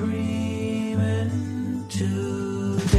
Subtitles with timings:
[0.00, 2.96] dreaming today.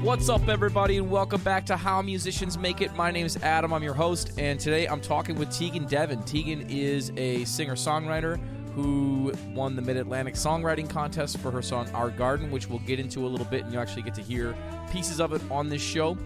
[0.00, 2.94] What's up, everybody, and welcome back to How Musicians Make It.
[2.94, 3.72] My name is Adam.
[3.72, 6.22] I'm your host, and today I'm talking with Teghan Devon.
[6.22, 8.38] Teghan is a singer songwriter
[8.76, 13.00] who won the Mid Atlantic Songwriting Contest for her song Our Garden, which we'll get
[13.00, 14.54] into a little bit, and you actually get to hear
[14.92, 16.16] pieces of it on this show.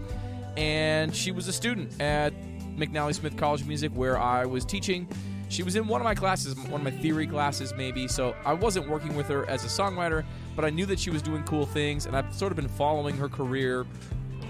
[0.57, 2.33] And she was a student at
[2.75, 5.07] McNally Smith College of Music, where I was teaching.
[5.49, 8.07] She was in one of my classes, one of my theory classes, maybe.
[8.07, 10.25] So I wasn't working with her as a songwriter,
[10.55, 13.15] but I knew that she was doing cool things, and I've sort of been following
[13.17, 13.85] her career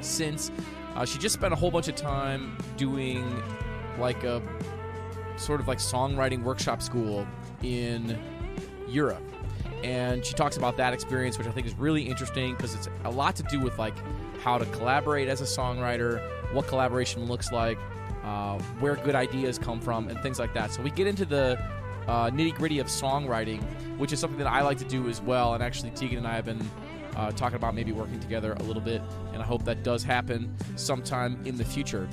[0.01, 0.51] since.
[0.95, 3.43] Uh, she just spent a whole bunch of time doing
[3.99, 4.41] like a
[5.35, 7.27] sort of like songwriting workshop school
[7.61, 8.17] in
[8.87, 9.21] Europe.
[9.83, 13.11] And she talks about that experience, which I think is really interesting because it's a
[13.11, 13.93] lot to do with like
[14.41, 16.19] how to collaborate as a songwriter,
[16.51, 17.77] what collaboration looks like,
[18.27, 20.71] uh, where good ideas come from, and things like that.
[20.71, 21.57] So we get into the
[22.07, 23.61] uh, nitty gritty of songwriting,
[23.97, 25.53] which is something that I like to do as well.
[25.53, 26.69] And actually, Teghan and I have been
[27.15, 29.01] uh, talking about maybe working together a little bit,
[29.33, 32.07] and I hope that does happen sometime in the future.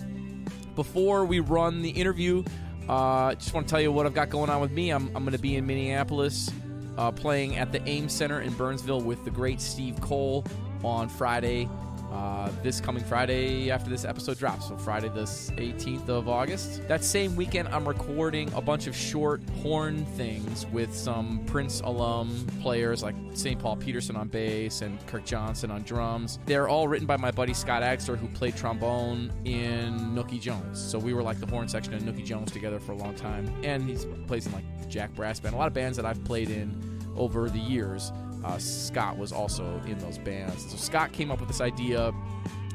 [0.77, 2.45] Before we run the interview,
[2.89, 4.91] uh, just want to tell you what I've got going on with me.
[4.91, 6.51] I'm, I'm going to be in Minneapolis
[6.97, 10.45] uh, playing at the Ames Center in Burnsville with the great Steve Cole
[10.85, 11.69] on Friday.
[12.15, 16.87] Uh, this coming Friday after this episode drops, so Friday the 18th of August.
[16.87, 22.47] That same weekend, I'm recording a bunch of short horn things with some Prince alum
[22.63, 23.59] players like St.
[23.59, 26.39] Paul Peterson on bass and Kirk Johnson on drums.
[26.47, 30.81] They're all written by my buddy Scott Agster, who played trombone in Nooky Jones.
[30.81, 33.53] So we were like the horn section of Nooky Jones together for a long time,
[33.65, 33.97] and he
[34.29, 36.95] plays in like the Jack Brass Band, a lot of bands that I've played in
[37.17, 38.13] over the years.
[38.45, 40.71] Uh, Scott was also in those bands.
[40.71, 42.13] So Scott came up with this idea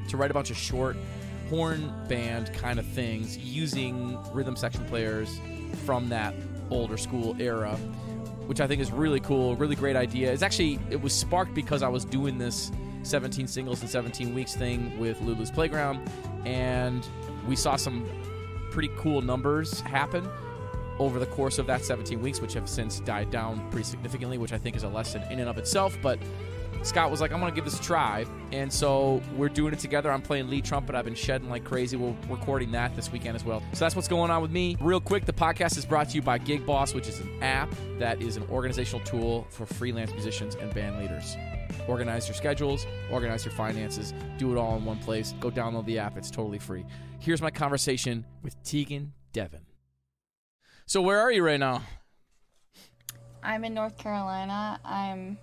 [0.08, 0.98] to write a bunch of short
[1.50, 5.40] horn band kind of things using rhythm section players
[5.86, 6.34] from that
[6.70, 7.76] older school era,
[8.48, 10.32] which I think is really cool, really great idea.
[10.32, 12.72] It's actually it was sparked because I was doing this
[13.04, 16.00] 17 singles in 17 weeks thing with Lulu's Playground,
[16.46, 17.08] and
[17.48, 18.08] we saw some
[18.72, 20.28] pretty cool numbers happen
[21.00, 24.54] over the course of that 17 weeks, which have since died down pretty significantly, which
[24.54, 25.98] I think is a lesson in and of itself.
[26.02, 26.20] But
[26.84, 28.26] Scott was like, I'm going to give this a try.
[28.52, 30.12] And so we're doing it together.
[30.12, 30.96] I'm playing lead trumpet.
[30.96, 31.98] I've been shedding like crazy.
[31.98, 33.62] We're recording that this weekend as well.
[33.74, 34.78] So that's what's going on with me.
[34.80, 37.74] Real quick, the podcast is brought to you by Gig Boss, which is an app
[37.98, 41.36] that is an organizational tool for freelance musicians and band leaders.
[41.88, 45.34] Organize your schedules, organize your finances, do it all in one place.
[45.40, 46.86] Go download the app, it's totally free.
[47.20, 49.69] Here's my conversation with Teghan Devon.
[50.90, 51.84] So where are you right now?
[53.44, 54.80] I'm in North Carolina.
[54.84, 55.38] I'm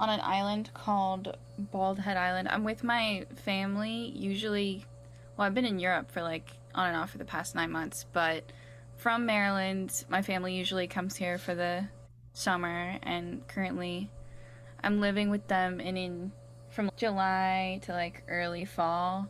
[0.00, 2.48] on an island called Bald Head Island.
[2.48, 4.14] I'm with my family.
[4.16, 4.82] Usually,
[5.36, 8.06] well, I've been in Europe for like on and off for the past nine months,
[8.14, 8.44] but
[8.96, 11.86] from Maryland, my family usually comes here for the
[12.32, 14.10] summer, and currently,
[14.82, 16.32] I'm living with them and in
[16.70, 19.28] from July to like early fall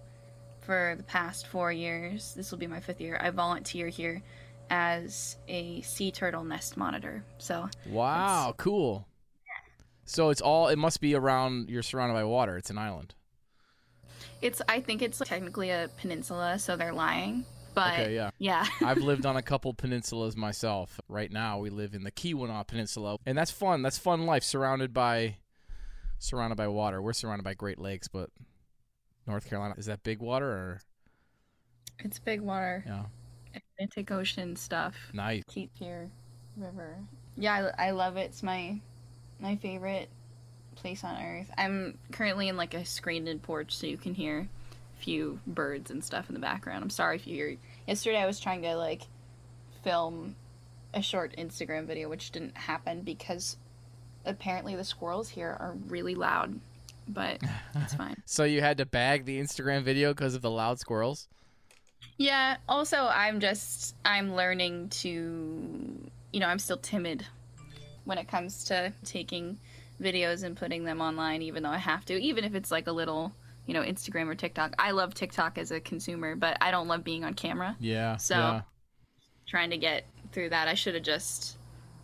[0.60, 2.32] for the past four years.
[2.34, 3.18] This will be my fifth year.
[3.20, 4.22] I volunteer here
[4.70, 7.24] as a sea turtle nest monitor.
[7.38, 9.06] So Wow, cool.
[10.04, 12.56] So it's all it must be around you're surrounded by water.
[12.56, 13.14] It's an island.
[14.40, 17.44] it's I think it's technically a peninsula, so they're lying.
[17.74, 18.30] But Okay, yeah.
[18.38, 18.66] yeah.
[18.84, 21.00] I've lived on a couple peninsulas myself.
[21.08, 23.18] Right now we live in the Keweenaw Peninsula.
[23.26, 23.82] And that's fun.
[23.82, 25.36] That's fun life surrounded by
[26.18, 27.02] surrounded by water.
[27.02, 28.30] We're surrounded by Great Lakes, but
[29.26, 30.80] North Carolina is that big water or
[31.98, 32.84] it's big water.
[32.86, 33.04] yeah.
[33.56, 34.94] Atlantic Ocean stuff.
[35.12, 35.42] Nice.
[35.48, 36.10] Cape Fear
[36.56, 36.96] River.
[37.36, 38.26] Yeah, I, I love it.
[38.30, 38.80] It's my
[39.38, 40.08] my favorite
[40.76, 41.50] place on earth.
[41.58, 44.48] I'm currently in like a screened-in porch, so you can hear
[44.98, 46.82] a few birds and stuff in the background.
[46.82, 47.56] I'm sorry if you hear.
[47.86, 49.02] Yesterday, I was trying to like
[49.82, 50.36] film
[50.94, 53.56] a short Instagram video, which didn't happen because
[54.24, 56.58] apparently the squirrels here are really loud.
[57.08, 57.40] But
[57.74, 58.16] it's fine.
[58.24, 61.28] So you had to bag the Instagram video because of the loud squirrels?
[62.18, 67.26] Yeah, also I'm just I'm learning to you know, I'm still timid
[68.04, 69.58] when it comes to taking
[70.00, 72.92] videos and putting them online even though I have to, even if it's like a
[72.92, 73.32] little,
[73.66, 74.74] you know, Instagram or TikTok.
[74.78, 77.76] I love TikTok as a consumer, but I don't love being on camera.
[77.80, 78.16] Yeah.
[78.16, 78.60] So- yeah.
[79.48, 80.66] Trying to get through that.
[80.66, 81.56] I should have just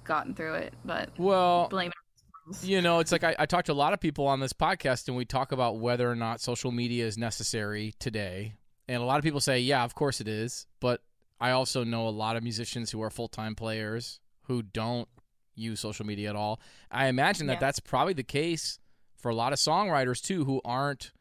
[0.04, 2.64] gotten through it, but Well, blame it.
[2.64, 5.08] you know, it's like I, I talk to a lot of people on this podcast,
[5.08, 8.54] and we talk about whether or not social media is necessary today.
[8.92, 10.66] And a lot of people say, yeah, of course it is.
[10.80, 11.00] But
[11.40, 15.08] I also know a lot of musicians who are full time players who don't
[15.54, 16.60] use social media at all.
[16.90, 17.60] I imagine that Yeah.
[17.60, 18.78] that's probably the case
[19.16, 21.12] for a lot of songwriters too, who aren't,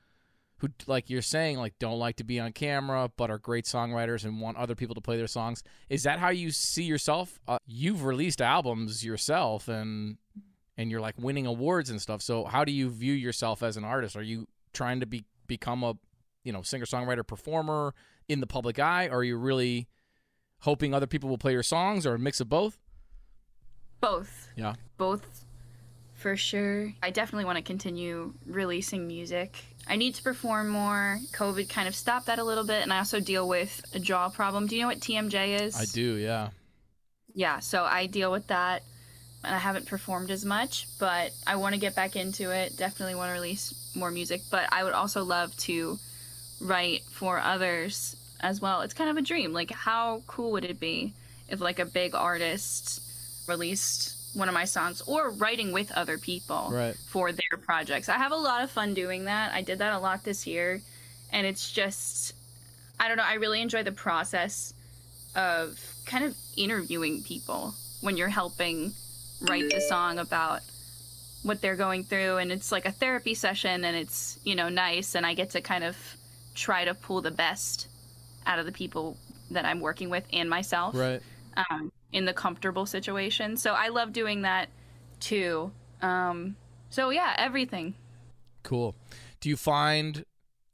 [0.58, 4.24] who like you're saying, like don't like to be on camera, but are great songwriters
[4.26, 5.64] and want other people to play their songs.
[5.90, 7.40] Is that how you see yourself?
[7.48, 10.18] Uh, you've released albums yourself, and
[10.78, 12.22] and you're like winning awards and stuff.
[12.22, 14.16] So how do you view yourself as an artist?
[14.16, 15.96] Are you trying to be become a
[16.44, 17.94] you know singer songwriter performer
[18.28, 19.08] in the public eye?
[19.08, 19.88] Or are you really
[20.60, 22.78] hoping other people will play your songs, or a mix of both?
[24.00, 24.50] Both.
[24.56, 24.74] Yeah.
[24.98, 25.46] Both
[26.22, 26.94] for sure.
[27.02, 29.58] I definitely want to continue releasing music.
[29.88, 31.20] I need to perform more.
[31.34, 34.30] COVID kind of stopped that a little bit, and I also deal with a jaw
[34.30, 34.68] problem.
[34.68, 35.76] Do you know what TMJ is?
[35.76, 36.50] I do, yeah.
[37.34, 38.84] Yeah, so I deal with that,
[39.44, 42.78] and I haven't performed as much, but I want to get back into it.
[42.78, 45.98] Definitely want to release more music, but I would also love to
[46.62, 48.82] write for others as well.
[48.82, 49.54] It's kind of a dream.
[49.54, 51.14] Like, how cool would it be
[51.50, 53.02] if, like, a big artist
[53.48, 56.96] released one of my songs or writing with other people Right.
[57.10, 58.08] for their projects.
[58.08, 59.52] I have a lot of fun doing that.
[59.54, 60.82] I did that a lot this year
[61.34, 62.34] and it's just
[63.00, 64.74] I don't know, I really enjoy the process
[65.36, 68.94] of kind of interviewing people when you're helping
[69.42, 70.62] write the song about
[71.44, 75.16] what they're going through and it's like a therapy session and it's, you know, nice
[75.16, 75.98] and I get to kind of
[76.62, 77.88] try to pull the best
[78.46, 79.18] out of the people
[79.50, 81.22] that I'm working with and myself Right.
[81.58, 83.58] um, in the comfortable situation.
[83.58, 84.70] So I love doing that
[85.20, 85.72] too.
[86.02, 86.56] Um,
[86.90, 87.96] so yeah, everything.
[88.64, 88.96] Cool.
[89.40, 90.24] Do you find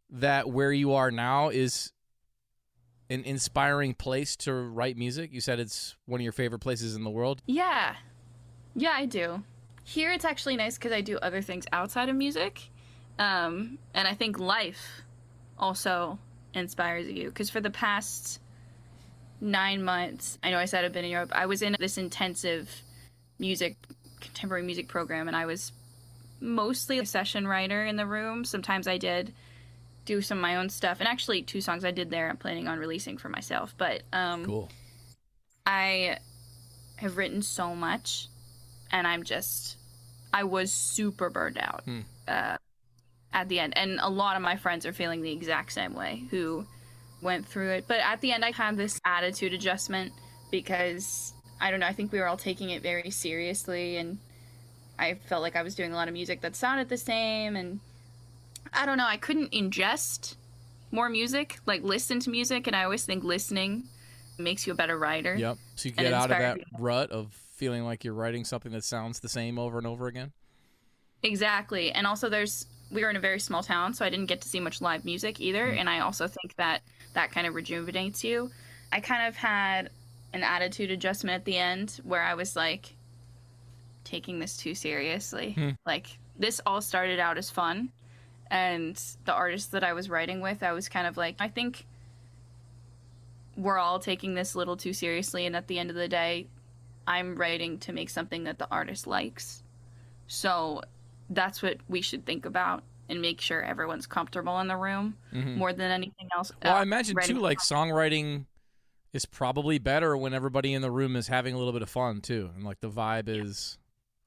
[0.09, 1.91] that where you are now is
[3.09, 5.31] an inspiring place to write music?
[5.31, 7.41] You said it's one of your favorite places in the world.
[7.45, 7.95] Yeah,
[8.75, 9.43] yeah, I do.
[9.83, 12.69] Here it's actually nice because I do other things outside of music,
[13.19, 15.01] um, and I think life
[15.59, 16.19] also
[16.54, 17.30] inspires you.
[17.30, 18.39] Because for the past
[19.42, 21.31] nine months, I know I said I've been in Europe.
[21.33, 22.69] I was in this intensive
[23.39, 23.77] music,
[24.19, 25.71] contemporary music program, and I was
[26.39, 28.45] mostly a session writer in the room.
[28.45, 29.33] Sometimes I did
[30.06, 32.68] do some of my own stuff, and actually two songs I did there I'm planning
[32.68, 33.75] on releasing for myself.
[33.77, 34.69] But um, Cool.
[35.65, 36.18] I
[36.95, 38.27] have written so much,
[38.92, 39.77] and I'm just,
[40.33, 42.00] I was super burned out Hmm.
[42.27, 42.57] uh,
[43.37, 43.77] at the end.
[43.77, 46.65] And a lot of my friends are feeling the exact same way who
[47.21, 47.85] went through it.
[47.87, 50.11] But at the end, I had this attitude adjustment
[50.49, 54.17] because I don't know, I think we were all taking it very seriously, and
[54.97, 57.55] I felt like I was doing a lot of music that sounded the same.
[57.55, 57.79] And
[58.73, 60.35] I don't know, I couldn't ingest
[60.91, 63.83] more music, like listen to music, and I always think listening
[64.39, 65.35] makes you a better writer.
[65.35, 65.57] Yep.
[65.75, 69.19] So you get out of that rut of feeling like you're writing something that sounds
[69.19, 70.31] the same over and over again.
[71.23, 71.91] Exactly.
[71.91, 74.47] And also there's we were in a very small town, so I didn't get to
[74.47, 76.81] see much live music either, and I also think that
[77.13, 78.51] that kind of rejuvenates you.
[78.91, 79.89] I kind of had
[80.33, 82.93] an attitude adjustment at the end where I was like
[84.03, 85.53] taking this too seriously.
[85.53, 85.69] Hmm.
[85.85, 87.89] Like this all started out as fun
[88.49, 91.85] and the artist that I was writing with, I was kind of like I think
[93.55, 96.47] we're all taking this a little too seriously and at the end of the day,
[97.07, 99.63] I'm writing to make something that the artist likes.
[100.27, 100.81] So
[101.29, 105.56] that's what we should think about and make sure everyone's comfortable in the room Mhm.
[105.56, 106.51] more than anything else.
[106.63, 108.45] Well, Uh, I imagine too, like songwriting
[109.13, 112.21] is probably better when everybody in the room is having a little bit of fun
[112.21, 113.77] too, and like the vibe is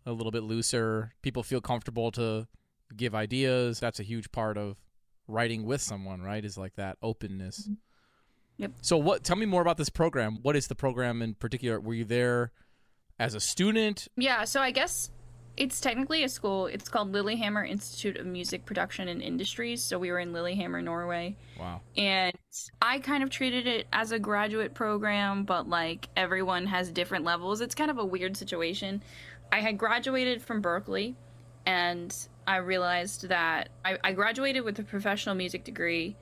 [0.07, 1.13] a little bit looser.
[1.23, 2.49] People feel comfortable to
[2.97, 3.81] give ideas.
[3.81, 4.79] That's a huge part of
[5.29, 6.45] writing with someone, right?
[6.45, 7.63] Is like that openness.
[7.65, 7.75] Mm-hmm.
[8.57, 8.73] Yep.
[8.83, 9.25] So, what?
[9.25, 10.39] Tell me more about this program.
[10.43, 11.81] What is the program in particular?
[11.81, 12.53] Were you there
[13.19, 14.09] as a student?
[14.17, 15.11] Yeah, so I guess
[15.61, 16.69] it's technically a school.
[16.69, 19.83] It's called Lillehammer Institute of Music Production and Industries.
[19.83, 21.37] So we were in Lillehammer, Norway.
[21.59, 21.83] Wow.
[21.99, 22.35] And
[22.81, 27.61] I kind of treated it as a graduate program, but like everyone has different levels.
[27.61, 29.03] It's kind of a weird situation.
[29.53, 31.15] I had graduated from Berklee
[31.67, 36.17] and I realized that I, I graduated with a professional music degree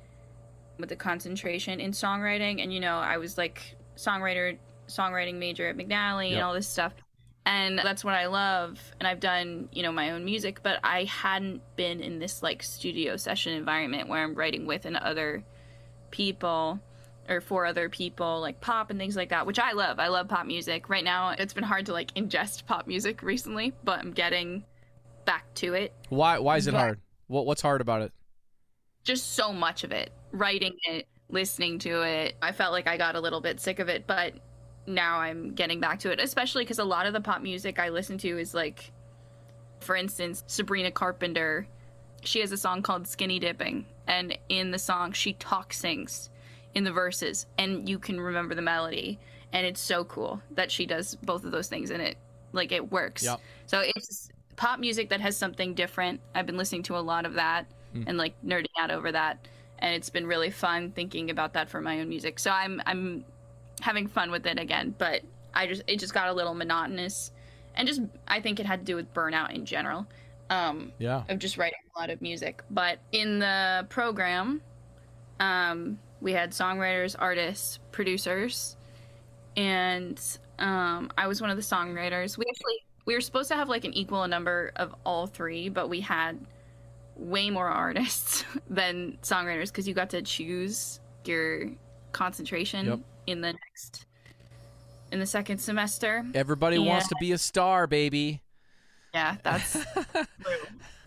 [0.81, 2.61] with a concentration in songwriting.
[2.61, 6.35] And, you know, I was like songwriter, songwriting major at McNally Yep.
[6.35, 6.93] and all this stuff.
[7.49, 8.79] And that's what I love.
[9.01, 12.63] And I've done, you know, my own music, but I hadn't been in this like
[12.63, 15.43] studio session environment where I'm writing with and other
[16.11, 16.79] people
[17.27, 20.27] or for other people like pop and things like that which i love i love
[20.29, 24.13] pop music right now it's been hard to like ingest pop music recently but i'm
[24.13, 24.65] getting
[25.27, 26.39] back to it Why?
[26.39, 26.81] Why is it Yeah.
[26.81, 27.01] hard?
[27.27, 27.45] What?
[27.45, 28.13] What's hard about it?
[29.05, 33.15] just so much of it writing it listening to it i felt like i got
[33.15, 34.33] a little bit sick of it but
[34.89, 37.89] now i'm getting back to it especially because a lot of the pop music i
[37.89, 38.91] listen to is like
[39.81, 41.67] for instance sabrina carpenter.
[42.23, 46.31] She has a song called skinny dipping and in the song she talk sings
[46.75, 49.21] in the verses and you can remember the melody
[49.53, 52.17] and it's so cool that she does both of those things and it
[52.53, 53.23] like it works.
[53.23, 53.41] Yep.
[53.67, 56.21] so it's pop music that has something different.
[56.35, 58.03] I've been listening to a lot of that hmm.
[58.07, 59.47] and like nerding out over that
[59.79, 62.41] and it's been really fun thinking about that for my own music.
[62.41, 63.25] So i'm i'm
[63.81, 65.23] having fun with it again but
[65.55, 67.33] i just it just got a little monotonous
[67.75, 70.05] and just I think it had to do with burnout in general.
[70.51, 71.23] Um, Yeah.
[71.29, 72.63] of just writing a lot of music.
[72.71, 74.63] But in the program,
[75.39, 78.77] um, we had songwriters, artists, producers,
[79.57, 80.21] and
[80.59, 82.37] um, I was one of the songwriters.
[82.37, 85.89] We actually we were supposed to have like an equal number of all three, but
[85.89, 86.39] we had
[87.15, 91.71] way more artists than songwriters because you got to choose your
[92.11, 93.01] concentration Yep.
[93.31, 94.07] In the next
[95.11, 96.25] in the second semester.
[96.35, 98.43] Everybody wants to be a star, baby.
[99.15, 99.73] Yeah, that's
[100.13, 100.25] true.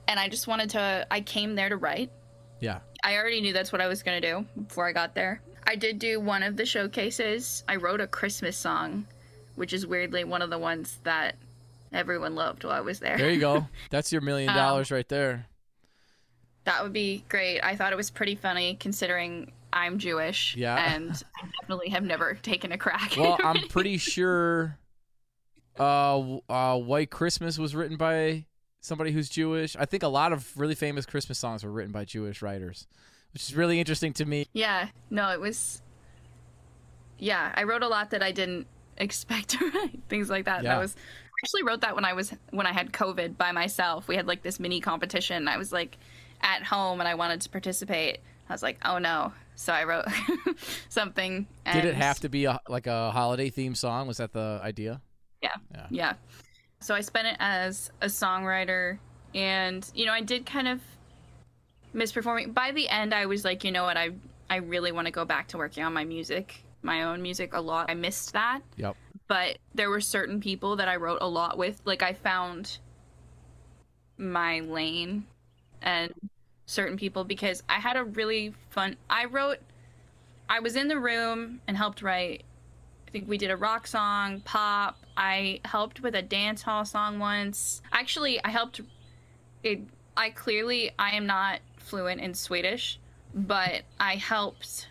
[0.07, 2.11] And I just wanted to I came there to write.
[2.59, 2.79] Yeah.
[3.03, 5.41] I already knew that's what I was going to do before I got there.
[5.65, 7.63] I did do one of the showcases.
[7.67, 9.05] I wrote a Christmas song,
[9.55, 11.35] which is weirdly one of the ones that
[11.93, 13.17] everyone loved while I was there.
[13.17, 13.67] There you go.
[13.89, 15.45] That's your million Um, dollars right there.
[16.65, 17.59] That would be great.
[17.61, 20.55] I thought it was pretty funny considering I'm Jewish.
[20.55, 20.93] Yeah.
[20.93, 23.15] And I definitely have never taken a crack.
[23.17, 24.77] Well, I'm pretty sure
[25.79, 28.45] uh, uh, White Christmas was written by
[28.81, 29.75] somebody who's Jewish.
[29.75, 32.87] I think a lot of really famous Christmas songs were written by Jewish writers,
[33.33, 34.47] which is really interesting to me.
[34.53, 35.81] Yeah, no, it was.
[37.17, 39.99] Yeah, I wrote a lot that I didn't expect to write.
[40.09, 40.63] Things like that.
[40.63, 40.75] Yeah.
[40.75, 40.95] That was.
[40.95, 44.07] I actually wrote that when I was when I had COVID by myself.
[44.07, 45.47] We had like this mini competition.
[45.47, 45.97] I was like
[46.41, 48.19] at home and I wanted to participate.
[48.49, 49.31] I was like, oh no.
[49.55, 50.05] So I wrote
[50.89, 51.47] something.
[51.65, 54.07] And Did it have to be a, like a holiday theme song?
[54.07, 55.01] Was that the idea?
[55.41, 55.49] Yeah.
[55.71, 55.87] Yeah.
[55.89, 56.13] Yeah.
[56.79, 58.97] So I spent it as a songwriter
[59.35, 60.81] and you know, I did kind of
[61.95, 62.53] misperforming.
[62.53, 64.11] By the end I was like, you know what, I
[64.49, 67.61] I really want to go back to working on my music, my own music a
[67.61, 67.89] lot.
[67.89, 68.61] I missed that.
[68.77, 68.95] Yep.
[69.27, 71.81] But there were certain people that I wrote a lot with.
[71.85, 72.79] Like I found
[74.17, 75.25] my lane
[75.81, 76.13] and
[76.65, 79.59] certain people because I had a really fun I wrote
[80.49, 82.43] I was in the room and helped write
[83.11, 84.97] I think we did a rock song, pop.
[85.17, 87.81] I helped with a dance hall song once.
[87.91, 88.79] Actually, I helped.
[89.63, 89.81] It,
[90.15, 93.01] I clearly I am not fluent in Swedish,
[93.33, 94.87] but I helped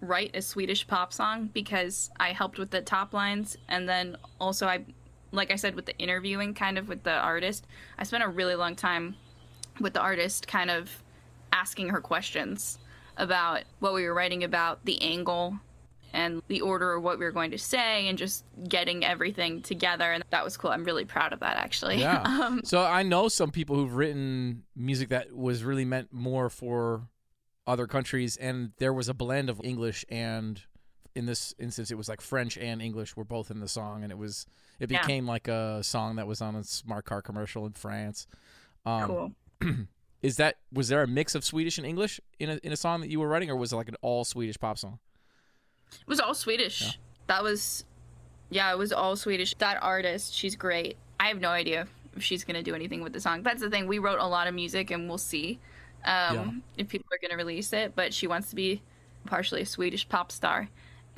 [0.00, 4.68] write a Swedish pop song because I helped with the top lines, and then also
[4.68, 4.84] I,
[5.32, 7.66] like I said, with the interviewing, kind of with the artist.
[7.98, 9.16] I spent a really long time
[9.80, 11.02] with the artist, kind of
[11.54, 12.78] asking her questions
[13.16, 15.58] about what we were writing about, the angle
[16.12, 20.12] and the order of what we were going to say and just getting everything together
[20.12, 22.22] and that was cool i'm really proud of that actually Yeah.
[22.24, 27.08] um, So I know some people who've written music that was really meant more for
[27.66, 30.60] other countries, and there was a blend of English and,
[31.16, 34.12] in this instance, it was like French and English were both in the song, and
[34.12, 34.46] it was
[34.78, 35.00] it Yeah.
[35.00, 38.26] became like a song that was on a smart car commercial in France.
[38.86, 39.32] Um, cool
[40.24, 43.02] Is that was there a mix of Swedish and English in a in a song
[43.02, 44.98] that you were writing, or was it like an all Swedish pop song?
[45.92, 46.98] it was all swedish.
[47.26, 47.84] That was
[48.48, 49.54] yeah it was all swedish.
[49.58, 50.96] That artist she's great.
[51.20, 53.42] I have no idea if she's going to do anything with the song.
[53.42, 53.86] That's the thing.
[53.86, 55.58] We wrote a lot of music and we'll see
[56.06, 56.50] um, Yeah.
[56.78, 58.80] if people are going to release it but she wants to be
[59.26, 60.68] partially a swedish pop star.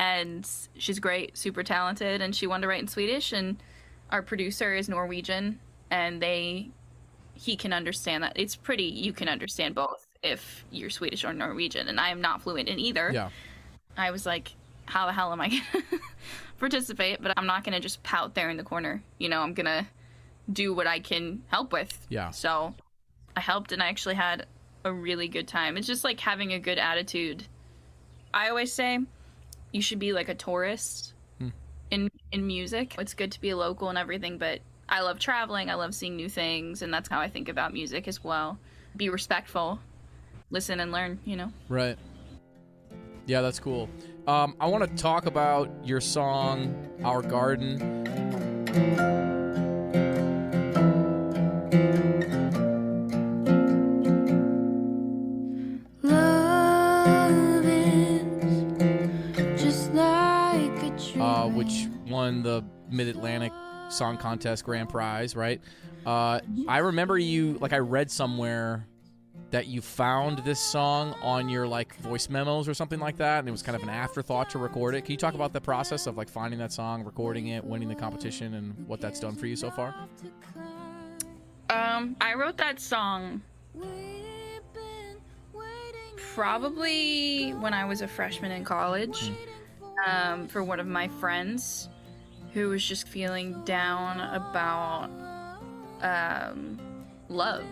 [0.00, 3.56] And she's great super talented and she wanted to write in swedish and
[4.10, 5.60] our producer is norwegian
[5.90, 6.70] and they
[7.36, 11.88] he can understand that it's pretty you can understand both if you're swedish or norwegian
[11.88, 13.28] and i am not fluent in either Yeah,
[13.96, 14.54] I was like,
[14.86, 16.00] how the hell am I going to
[16.58, 17.22] participate?
[17.22, 19.02] But I'm not going to just pout there in the corner.
[19.18, 19.86] You know, I'm going to
[20.52, 22.06] do what I can help with.
[22.08, 22.74] yeah, So
[23.36, 24.46] I helped and I actually had
[24.84, 25.76] a really good time.
[25.76, 27.44] It's just like having a good attitude.
[28.32, 29.00] I always say
[29.72, 31.48] you should be like a tourist hmm.
[31.90, 32.94] in in music.
[32.98, 35.68] It's good to be a local and everything, but I love traveling.
[35.70, 38.58] I love seeing new things, and that's how I think about music as well.
[38.96, 39.80] Be respectful,
[40.50, 41.52] listen and learn, you know.
[41.68, 41.98] right.
[43.26, 43.90] Yeah, that's cool.
[44.28, 48.04] Um, I want to talk about your song "Our Garden."
[56.36, 61.20] Love is just like a tree.
[61.20, 63.52] uh, which won the Mid Atlantic
[63.88, 65.60] Song Contest Grand Prize, right?
[66.04, 68.86] Uh, I remember you, like, I read somewhere
[69.50, 73.48] that you found this song on your like voice memos or something like that, and
[73.48, 75.02] it was kind of an afterthought to record it.
[75.02, 77.94] Can you talk about the process of like finding that song, recording it, winning the
[77.94, 79.94] competition, and what that's done for you so far?
[81.70, 83.42] Um, I wrote that song
[86.34, 89.30] probably when I was a freshman in college
[90.06, 91.88] um, for one of my friends
[92.56, 95.10] who was just feeling down about
[96.00, 96.78] um,
[97.28, 97.66] love.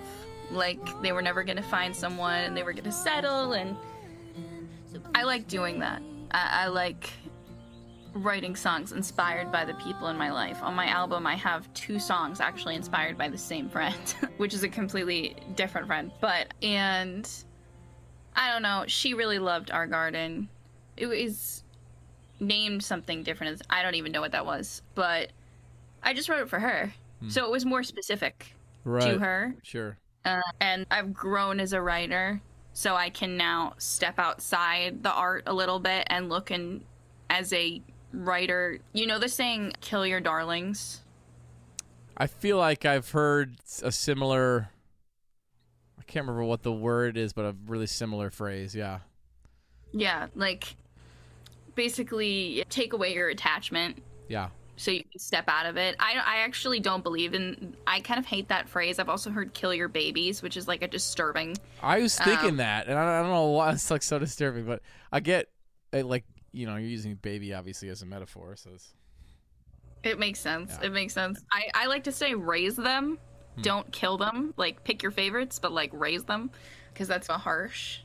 [0.51, 3.55] Like they were never going to find someone and they were going to settle.
[3.55, 3.79] And
[5.15, 6.03] I like doing that.
[6.33, 7.09] I, I like
[8.13, 10.63] writing songs inspired by the people in my life.
[10.63, 14.65] On my album, I have two songs actually inspired by the same friend, which is
[14.65, 16.13] a completely different friend.
[16.21, 17.27] But, and
[18.37, 20.51] I don't know, she really loved Our Garden.
[20.99, 21.64] It was
[22.41, 23.63] named something different.
[23.71, 25.31] I don't even know what that was, but
[26.03, 26.93] I just wrote it for her.
[27.29, 29.13] So it was more specific Right.
[29.15, 29.55] to her.
[29.63, 29.97] Sure.
[30.27, 32.41] Uh, and I've grown as a writer,
[32.75, 36.85] so I can now step outside the art a little bit and look and
[37.31, 37.81] as a
[38.13, 41.01] writer, you know the saying "kill your darlings."
[42.17, 44.69] I feel like I've heard a similar.
[45.99, 48.75] I can't remember what the word is, but a really similar phrase.
[48.75, 49.01] Yeah.
[49.93, 50.77] Yeah, like
[51.75, 54.49] basically take away your attachment Yeah.
[54.77, 55.97] so you can step out of it.
[55.99, 57.77] I I actually don't believe in.
[57.87, 58.99] I kind of hate that phrase.
[58.99, 61.57] I've also heard "kill your babies," which is like a disturbing.
[61.83, 64.65] I was thinking Um, that, and I, I don't know why it's like so disturbing,
[64.67, 65.49] but I get
[65.93, 68.95] uh, like you know you're using baby obviously as a metaphor, so it's
[70.03, 70.77] It makes sense.
[70.81, 70.87] Yeah.
[70.89, 71.43] It makes sense.
[71.53, 73.19] I I like to say raise them,
[73.57, 73.63] Hmm.
[73.63, 74.53] don't kill them.
[74.57, 76.51] Like pick your favorites, but like raise them,
[76.93, 78.01] because that's a harsh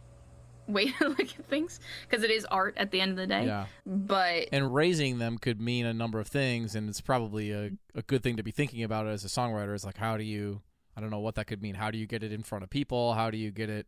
[0.69, 1.79] way to look at things.
[2.07, 3.45] Because it is art at the end of the day.
[3.45, 3.65] yeah.
[3.85, 8.01] But And raising them could mean a number of things, and it's probably a, a
[8.03, 9.73] good thing to be thinking about as a songwriter.
[9.73, 10.61] Is like how do you
[10.95, 11.75] I don't know what that could mean.
[11.75, 13.13] How do you get it in front of people?
[13.13, 13.87] How do you get it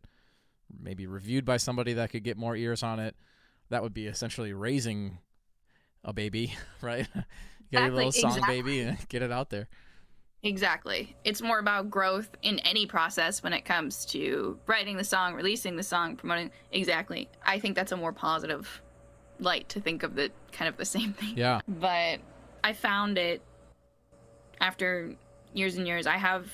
[0.80, 3.16] maybe reviewed by somebody that could get more ears on it?
[3.68, 5.18] That would be essentially raising
[6.04, 7.06] a baby, right?
[7.14, 7.24] get
[7.70, 8.62] your Exactly, little song exactly.
[8.62, 9.68] baby and get it out there.
[10.44, 11.14] Exactly.
[11.24, 15.76] It's more about growth in any process when it comes to writing the song, releasing
[15.76, 16.50] the song, promoting.
[16.72, 17.28] Exactly.
[17.46, 18.82] I think that's a more positive
[19.38, 21.34] light to think of the kind of the same thing.
[21.36, 21.60] Yeah.
[21.68, 22.20] But
[22.64, 23.40] I found it
[24.60, 25.14] after
[25.54, 26.06] years and years.
[26.06, 26.50] I have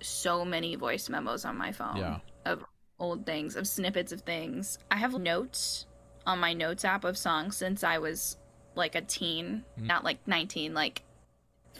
[0.00, 2.18] so many voice memos on my phone Yeah.
[2.44, 2.64] of
[3.00, 4.78] old things, of snippets of things.
[4.92, 5.86] I have notes
[6.24, 8.36] on my notes app of songs since I was
[8.76, 9.86] like a teen, mm.
[9.86, 11.02] not like 19, like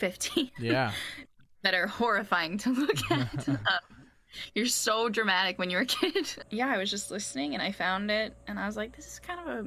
[0.02, 0.90] 15 Yeah.
[1.62, 3.48] that are horrifying to look at.
[3.48, 3.56] Um,
[4.52, 6.28] you're so dramatic when you're a kid.
[6.50, 9.20] yeah, I was just listening and I found it and I was like, this is
[9.20, 9.66] kind of a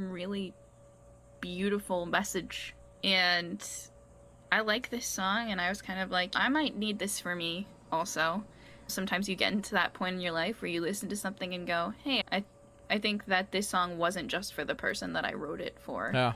[0.00, 0.54] really
[1.42, 2.74] beautiful message.
[3.04, 3.62] And
[4.50, 7.36] I like this song and I was kind of like, I might need this for
[7.36, 8.42] me also.
[8.86, 11.66] Sometimes you get into that point in your life where you listen to something and
[11.66, 12.42] go, hey, I
[12.88, 16.10] I think that this song wasn't just for the person that I wrote it for.
[16.14, 16.34] Yeah.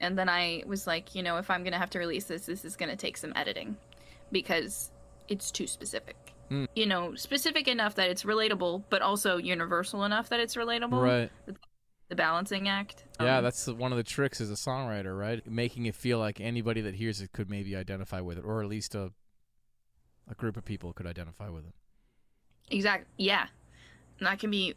[0.00, 2.46] And then I was like, you know, if I'm going to have to release this,
[2.46, 3.76] this is going to take some editing
[4.30, 4.90] because
[5.28, 6.16] it's too specific.
[6.48, 6.66] Hmm.
[6.74, 11.02] You know, specific enough that it's relatable, but also universal enough that it's relatable.
[11.02, 11.30] Right.
[12.08, 13.04] The balancing act.
[13.20, 15.44] Yeah, Um, that's one of the tricks as a songwriter, right?
[15.44, 18.68] Making it feel like anybody that hears it could maybe identify with it, or at
[18.68, 19.10] least a
[20.28, 21.72] a group of people could identify with it.
[22.70, 23.06] exact.
[23.16, 23.46] Yeah,
[24.18, 24.74] and that can be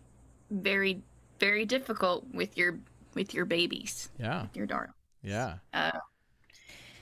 [0.52, 1.02] very,
[1.40, 2.80] very difficult with your
[3.14, 4.94] with your babies, Yeah, your darling.
[5.22, 5.58] Yeah.
[5.74, 5.92] Uh,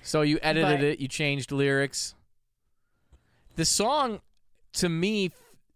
[0.03, 2.15] So you edited But- it, you changed lyrics.
[3.55, 4.21] The song,
[4.73, 5.31] to me,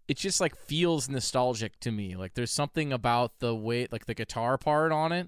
[0.08, 2.16] it just like feels nostalgic to me.
[2.16, 5.28] Like there's something about the way, like the guitar part on it,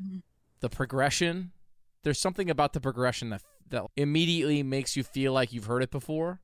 [0.00, 0.22] Mhm.
[0.60, 1.52] the progression.
[2.02, 5.90] There's something about the progression that that immediately makes you feel like you've heard it
[5.92, 6.40] before.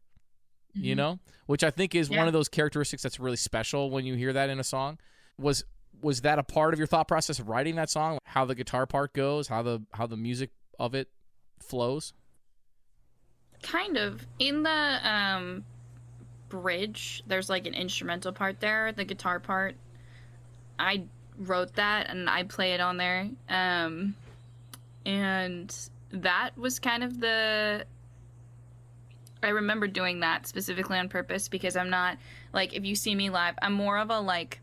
[0.74, 0.96] You Mhm.
[0.96, 4.32] know, which I think is one of those characteristics that's really special when you hear
[4.32, 4.98] that in a song.
[5.38, 5.64] Was
[6.02, 8.18] was that a part of your thought process of writing that song?
[8.24, 11.08] How the guitar part goes, how the how the music of it
[11.60, 12.12] flows?
[13.62, 15.64] kind of in the um
[16.48, 19.74] bridge there's like an instrumental part there the guitar part
[20.78, 21.02] i
[21.38, 24.14] wrote that and i play it on there um
[25.04, 25.74] and
[26.10, 27.84] that was kind of the
[29.42, 32.16] i remember doing that specifically on purpose because i'm not
[32.52, 34.60] like if you see me live i'm more of a like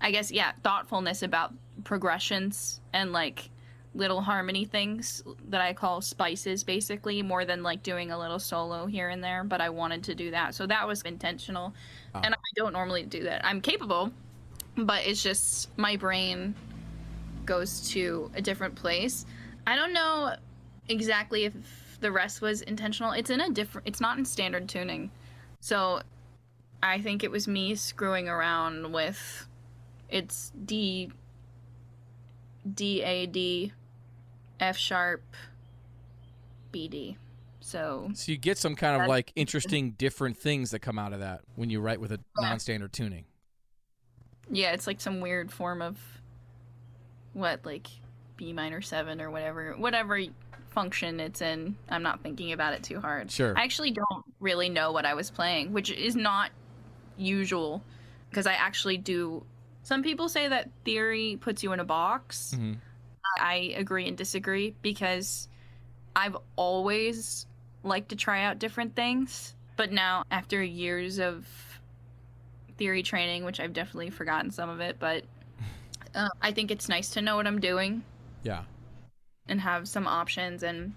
[0.00, 1.52] i guess yeah thoughtfulness about
[1.84, 3.50] progressions and like
[3.94, 8.86] little harmony things that I call spices basically more than like doing a little solo
[8.86, 10.54] here and there but I wanted to do that.
[10.54, 11.74] So that was intentional.
[12.14, 12.20] Oh.
[12.22, 13.44] and I don't normally do that.
[13.44, 14.12] I'm capable
[14.76, 16.54] but it's just my brain
[17.44, 19.26] goes to a different place.
[19.66, 20.36] I don't know
[20.88, 21.54] exactly if
[22.00, 23.12] the rest was intentional.
[23.12, 25.10] It's in a different it's not in standard tuning.
[25.60, 26.02] So
[26.82, 29.47] I think it was me screwing around with
[30.08, 31.10] it's D
[32.74, 33.72] D A D
[34.60, 35.22] F sharp
[36.72, 37.16] B D.
[37.60, 41.20] So So you get some kind of like interesting different things that come out of
[41.20, 43.24] that when you write with a non-standard tuning.
[44.50, 45.98] yeah, it's like some weird form of
[47.34, 47.88] what like
[48.36, 50.18] B minor seven or whatever whatever
[50.70, 51.76] function it's in.
[51.90, 53.30] I'm not thinking about it too hard.
[53.30, 53.52] Sure.
[53.56, 56.50] I actually don't really know what I was playing, which is not
[57.16, 57.82] usual
[58.30, 59.44] because I actually do.
[59.88, 62.54] Some people say that theory puts you in a box.
[62.54, 62.76] Mhm.
[63.40, 65.48] I agree and disagree because
[66.14, 67.46] I've always
[67.82, 71.46] liked to try out different things, but now after years of
[72.76, 75.24] theory training, which I've definitely forgotten some of it, but
[76.14, 78.02] uh, I think it's nice to know what I'm doing
[78.42, 78.64] Yeah.
[79.48, 80.92] and have some options and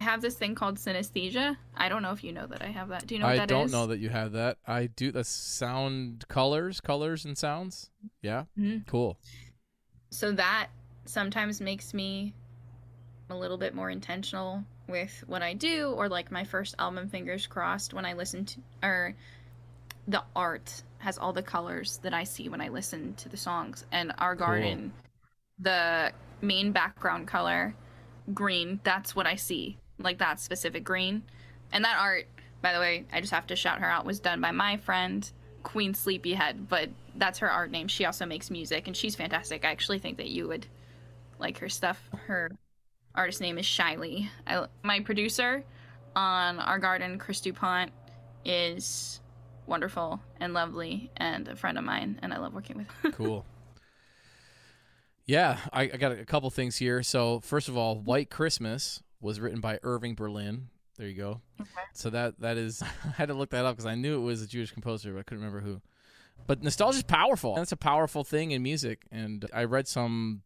[0.00, 1.56] I have this thing called synesthesia.
[1.74, 3.06] I don't know if you know that I have that.
[3.06, 3.72] Do you know what I that don't is?
[3.72, 4.58] know that you have that.
[4.66, 5.10] I do.
[5.10, 7.90] That's sound colors, colors and sounds.
[8.20, 8.44] Yeah.
[8.58, 8.86] Mhm.
[8.86, 9.18] Cool.
[10.10, 10.68] So that
[11.06, 12.34] sometimes makes me
[13.30, 17.46] a little bit more intentional with what I do, or like my first album, Fingers
[17.46, 19.14] Crossed, when I listen to, or
[20.06, 23.84] the art has all the colors that I see when I listen to the songs.
[23.90, 24.92] And Our Garden,
[25.58, 27.74] the main background color,
[28.32, 29.78] green, that's what I see.
[29.98, 31.22] Like that specific green.
[31.72, 32.26] And that art,
[32.62, 35.28] by the way, I just have to shout her out, was done by my friend,
[35.62, 37.88] Queen Sleepyhead, but that's her art name.
[37.88, 39.64] She also makes music and she's fantastic.
[39.64, 40.66] I actually think that you would
[41.38, 42.00] like her stuff.
[42.26, 42.52] Her
[43.14, 44.28] artist name is Shiley.
[44.46, 45.64] I, my producer
[46.14, 47.90] on Our Garden, Chris DuPont,
[48.44, 49.20] is
[49.66, 53.12] wonderful and lovely and a friend of mine, and I love working with him.
[53.12, 53.44] Cool.
[55.26, 57.02] yeah, I, I got a couple things here.
[57.02, 60.68] So first of all, White Christmas was written by Irving Berlin.
[60.96, 61.40] There you go.
[61.60, 61.70] Okay.
[61.92, 64.42] So that that is I had to look that up because I knew it was
[64.42, 65.80] a Jewish composer, but I couldn't remember who.
[66.46, 67.54] But nostalgia is powerful.
[67.54, 69.06] That's a powerful thing in music.
[69.10, 70.42] And I read some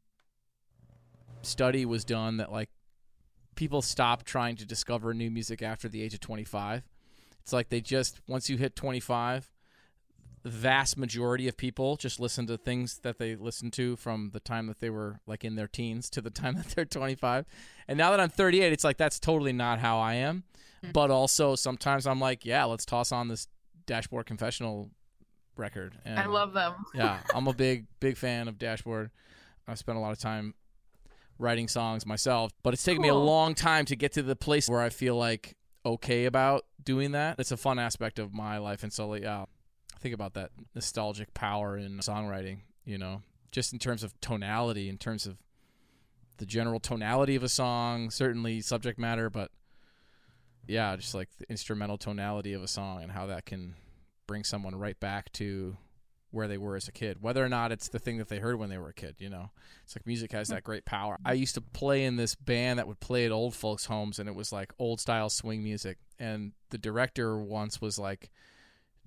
[1.42, 2.70] study was done that like
[3.54, 6.82] people stop trying to discover new music after the age of 25.
[7.42, 9.50] It's like they just once you hit 25,
[10.42, 14.40] the vast majority of people just listen to things that they listened to from the
[14.40, 17.46] time that they were like in their teens to the time that they're 25.
[17.88, 20.44] And now that I'm 38, it's like that's totally not how I am.
[20.84, 20.92] Mm.
[20.92, 23.48] But also sometimes I'm like, yeah, let's toss on this
[23.86, 24.90] Dashboard Confessional
[25.56, 25.98] record.
[26.04, 26.74] And I love them.
[26.94, 29.10] yeah, I'm a big big fan of Dashboard.
[29.68, 30.54] I've spent a lot of time
[31.38, 34.68] writing songs myself, but it's taken me a long time to get to the place
[34.68, 37.38] where I feel like okay about doing that.
[37.38, 39.44] It's a fun aspect of my life, and so yeah, I
[40.00, 42.60] think about that nostalgic power in songwriting.
[42.84, 45.36] You know, just in terms of tonality, in terms of
[46.38, 49.50] the general tonality of a song, certainly subject matter, but
[50.66, 53.74] yeah, just like the instrumental tonality of a song and how that can
[54.26, 55.76] bring someone right back to
[56.30, 58.56] where they were as a kid, whether or not it's the thing that they heard
[58.56, 59.16] when they were a kid.
[59.18, 59.50] You know,
[59.84, 60.54] it's like music has hmm.
[60.54, 61.18] that great power.
[61.24, 64.28] I used to play in this band that would play at old folks' homes, and
[64.28, 65.98] it was like old style swing music.
[66.18, 68.30] And the director once was like,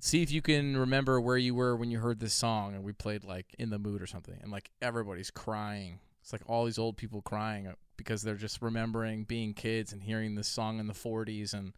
[0.04, 2.92] "See if you can remember where you were when you heard this song." And we
[2.92, 6.00] played like "In the Mood" or something, and like everybody's crying.
[6.22, 10.04] It's like all these old people crying uh, because they're just remembering being kids and
[10.04, 11.74] hearing this song in the 40s and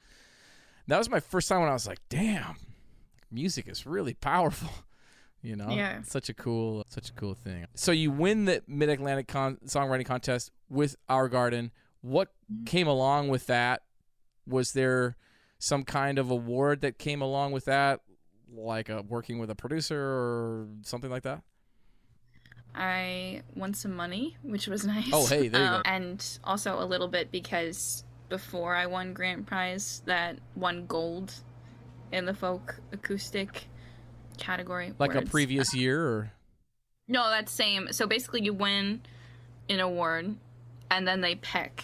[0.88, 2.58] that was my first time when I was like, "Damn,
[3.32, 4.70] music is really powerful."
[5.42, 6.02] You know, Yeah.
[6.02, 7.68] Such a cool, such a cool thing.
[7.76, 11.70] So you win the Mid Atlantic con- songwriting contest with Our Garden.
[12.02, 12.30] What
[12.66, 13.84] came along with that?
[14.48, 15.18] Was there
[15.60, 18.02] some kind of award that came along with that,
[18.56, 21.42] like a, working with a producer or something like that?
[22.74, 25.10] I won some money, which was nice.
[25.14, 25.76] Oh, hey, there you go.
[25.76, 31.34] Uh, and also a little bit because before I won grand prize, that won gold
[32.12, 33.68] in the folk acoustic
[34.38, 34.94] category.
[35.00, 36.32] Like a previous year, or
[37.08, 37.92] No, that's same.
[37.92, 39.02] So basically, you win
[39.70, 40.36] an award,
[40.92, 41.84] and then they pick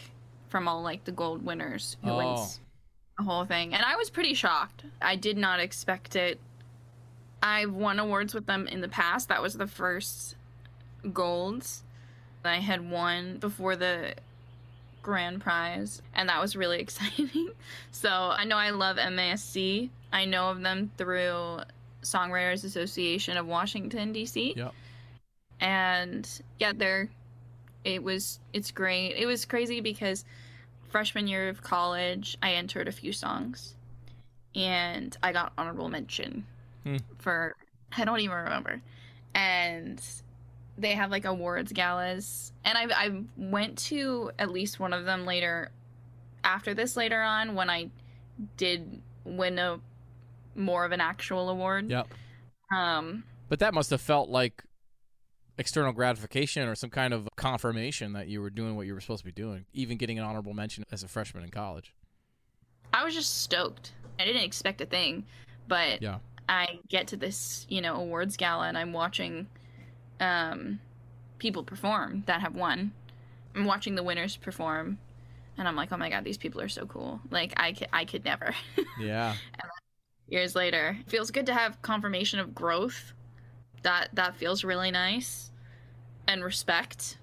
[0.49, 2.17] from all like the gold winners who Oh.
[2.17, 2.59] wins
[3.17, 3.73] the whole thing.
[3.73, 4.83] And I was pretty shocked.
[5.01, 6.39] I did not expect it.
[7.41, 9.29] I've won awards with them in the past.
[9.29, 10.35] That was the first
[11.11, 11.83] golds
[12.43, 14.13] that I had won before the
[15.01, 17.51] grand prize, and that was really exciting.
[17.91, 19.89] so I know I love MASC.
[20.13, 21.59] I know of them through
[22.03, 24.53] Songwriters Association of Washington D.C.
[24.55, 24.73] Yep.
[25.59, 27.09] And yeah, they're
[27.83, 29.15] it was it's great.
[29.15, 30.25] It was crazy because
[30.89, 33.75] freshman year of college, I entered a few songs,
[34.55, 36.45] and I got honorable mention
[36.83, 36.97] Hmm.
[37.19, 37.55] for
[37.95, 38.81] I don't even remember,
[39.35, 40.01] and
[40.77, 45.25] they have like awards galas, and I I went to at least one of them
[45.25, 45.71] later,
[46.43, 47.89] after this later on when I
[48.57, 49.79] did win a
[50.55, 51.89] more of an actual award.
[51.89, 52.07] Yep.
[52.75, 53.23] Um.
[53.49, 54.63] But that must have felt like
[55.57, 59.19] external gratification or some kind of confirmation that you were doing what you were supposed
[59.19, 61.93] to be doing, even getting an honorable mention as a freshman in college.
[62.93, 63.91] I was just stoked.
[64.19, 65.25] I didn't expect a thing,
[65.67, 66.19] but Yeah.
[66.51, 69.47] I get to this, you know, awards gala and I'm watching
[70.19, 70.79] um
[71.39, 72.91] people perform that have won.
[73.55, 74.99] I'm watching the winners perform
[75.57, 78.05] and I'm like, "Oh my god, these people are so cool." Like I could, I
[78.05, 78.53] could never.
[78.99, 79.35] Yeah.
[80.27, 83.13] Years later, it feels good to have confirmation of growth.
[83.83, 85.51] That that feels really nice
[86.27, 87.17] and respect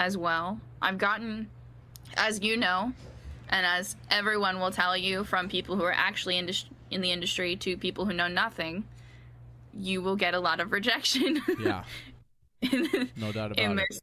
[0.00, 0.60] as well.
[0.82, 1.48] I've gotten,
[2.16, 2.92] as you know,
[3.48, 6.50] and as everyone will tell you from people who are actually in,
[6.90, 8.84] in the industry to people who know nothing,
[9.72, 11.40] you will get a lot of rejection.
[11.60, 11.84] Yeah.
[12.62, 13.86] in, No doubt about in it.
[13.90, 14.00] this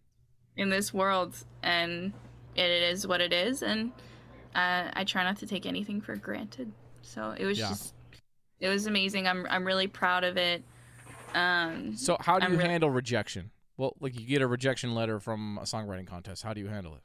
[0.55, 2.13] in this world, and
[2.55, 3.91] it is what it is, and
[4.53, 6.71] uh, I try not to take anything for granted.
[7.01, 7.69] So it was Yeah.
[7.69, 7.93] just,
[8.59, 9.27] it was amazing.
[9.27, 10.63] I'm I'm really proud of it.
[11.33, 13.49] Um, So how do I'm you really- handle rejection?
[13.77, 16.43] Well, like you get a rejection letter from a songwriting contest.
[16.43, 17.01] How do you handle it?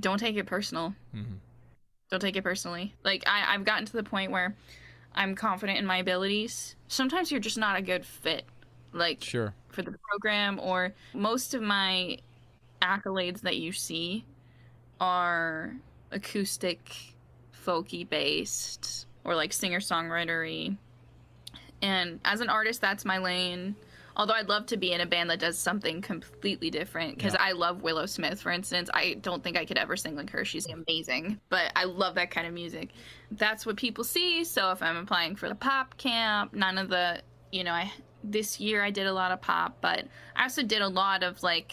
[0.00, 0.94] don't take it personal.
[1.14, 1.36] Mhm.
[2.12, 2.94] Don't take it personally.
[3.04, 4.54] Like I, I've gotten to the point where
[5.14, 6.76] I'm confident in my abilities.
[6.86, 8.44] Sometimes you're just not a good fit,
[8.92, 9.54] like Sure.
[9.70, 10.60] for the program.
[10.60, 12.18] Or most of my
[12.82, 14.26] accolades that you see
[15.00, 15.74] are
[16.10, 17.14] acoustic,
[17.64, 20.76] folky based, or like singer songwritery.
[21.80, 23.74] And as an artist, that's my lane.
[24.16, 27.42] Although I'd love to be in a band that does something completely different because Yeah.
[27.42, 28.90] I love Willow Smith, for instance.
[28.92, 30.44] I don't think I could ever sing like her.
[30.44, 32.90] She's amazing, but I love that kind of music.
[33.30, 34.44] That's what people see.
[34.44, 37.92] So if I'm applying for the pop camp, none of the, you know, I
[38.24, 41.42] this year I did a lot of pop, but I also did a lot of
[41.42, 41.72] like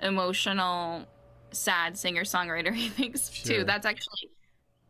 [0.00, 1.06] emotional,
[1.52, 3.58] sad singer songwriter things Sure.
[3.58, 3.64] too.
[3.64, 4.30] That's actually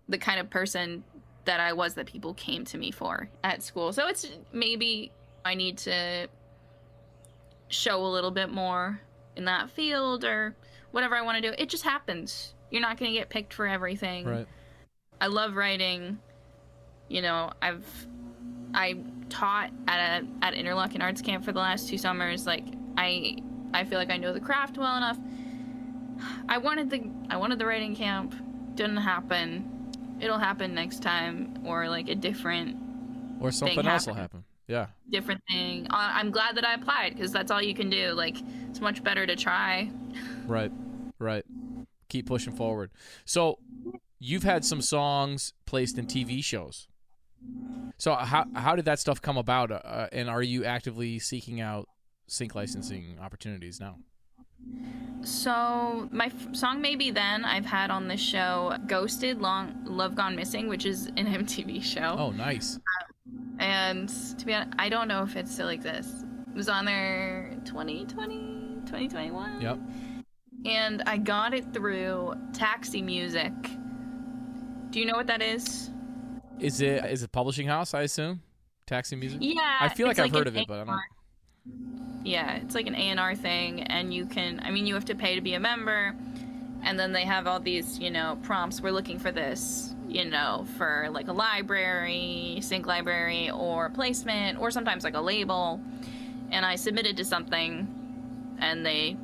[0.08, 1.02] the kind of person
[1.46, 3.92] that I was that people came to me for at school.
[3.92, 5.10] So it's maybe
[5.44, 6.28] I need to
[7.70, 9.00] show a little bit more
[9.37, 10.54] in that field or
[10.90, 11.54] whatever I want to do.
[11.56, 12.54] It just happens.
[12.70, 14.26] You're not going to get picked for everything.
[14.26, 14.46] Right.
[15.20, 16.18] I love writing.
[17.09, 17.87] You know, I've
[18.74, 22.46] I taught at a at Interlochen Arts Camp for the last two summers.
[22.46, 22.64] Like
[22.96, 23.38] I
[23.72, 25.18] I feel like I know the craft well enough.
[26.48, 28.35] I wanted the I wanted the writing camp.
[28.74, 29.68] Didn't happen.
[30.20, 32.76] It'll happen next time or like a different
[33.40, 34.44] Or something else will happen.
[34.70, 34.87] Yeah.
[35.11, 35.87] different thing.
[35.90, 38.12] Uh, I'm glad that I applied because that's all you can do.
[38.12, 38.37] Like
[38.68, 39.90] it's much better to try.
[40.46, 40.70] Right.
[41.18, 41.44] Right.
[42.09, 42.90] Keep pushing forward.
[43.24, 43.59] So
[44.20, 46.87] you've had some songs placed in TV shows.
[47.98, 49.70] So how how did that stuff come about?
[49.72, 51.88] Uh, and are you actively seeking out
[52.28, 53.96] sync licensing opportunities now?
[55.22, 60.35] So my f- song "Maybe Then" I've had on this show, "Ghosted," "Long Love Gone
[60.37, 62.16] Missing," which is an MTV show.
[62.18, 62.78] Oh, nice.
[63.60, 66.24] And to be honest, I don't know if it still exists.
[66.48, 69.60] It was on there 2020, 2021.
[69.60, 69.78] Yep.
[70.66, 73.52] And I got it through Taxi Music.
[74.90, 75.90] Do you know what that is?
[76.58, 77.94] Is it is it publishing house?
[77.94, 78.42] I assume.
[78.86, 79.38] Taxi music.
[79.40, 79.76] Yeah.
[79.80, 80.98] I feel like I've heard of it, but I don't.
[82.24, 85.36] Yeah, it's like an A&R thing, and you can, I mean, you have to pay
[85.36, 86.14] to be a member,
[86.82, 88.80] and then they have all these, you know, prompts.
[88.80, 94.70] We're looking for this, you know, for like a library, sync library, or placement, or
[94.70, 95.80] sometimes like a label.
[96.50, 97.86] And I submitted to something,
[98.58, 99.16] and they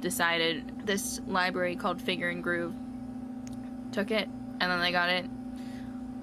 [0.00, 2.74] decided this library called Figure and Groove
[3.90, 4.28] took it,
[4.60, 5.26] and then they got it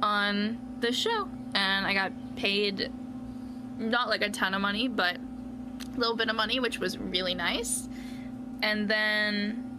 [0.01, 2.91] on the show, and I got paid
[3.77, 7.34] not like a ton of money, but a little bit of money, which was really
[7.34, 7.89] nice.
[8.62, 9.71] And then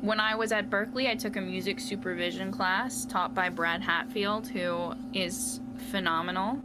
[0.00, 4.48] when I was at Berklee, I took a music supervision class taught by Brad Hatfield,
[4.48, 6.60] who is phenomenal.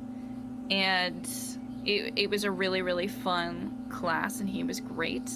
[0.70, 1.28] And
[1.86, 5.32] it, it was a really, really fun class, and he was great.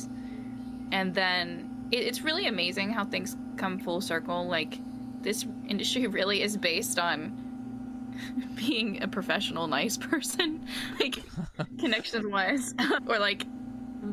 [0.91, 4.47] And then it, it's really amazing how things come full circle.
[4.47, 4.79] Like,
[5.21, 7.41] this industry really is based on
[8.55, 10.65] being a professional nice person
[10.99, 11.21] like
[11.79, 12.73] connections wise
[13.07, 13.45] or like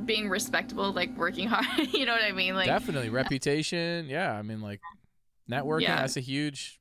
[0.05, 4.09] being respectable like working hard you know what i mean like Definitely reputation.
[4.09, 4.81] Yeah, I mean like
[5.51, 5.83] networking.
[5.83, 5.97] Yeah.
[5.97, 6.81] That's a huge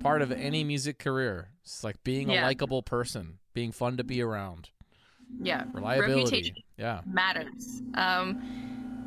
[0.00, 1.48] part of any music career.
[1.62, 4.70] It's like being a likable person, being fun to be around,
[5.40, 6.22] yeah reliability.
[6.24, 7.00] reputation Yeah.
[7.06, 8.42] matters um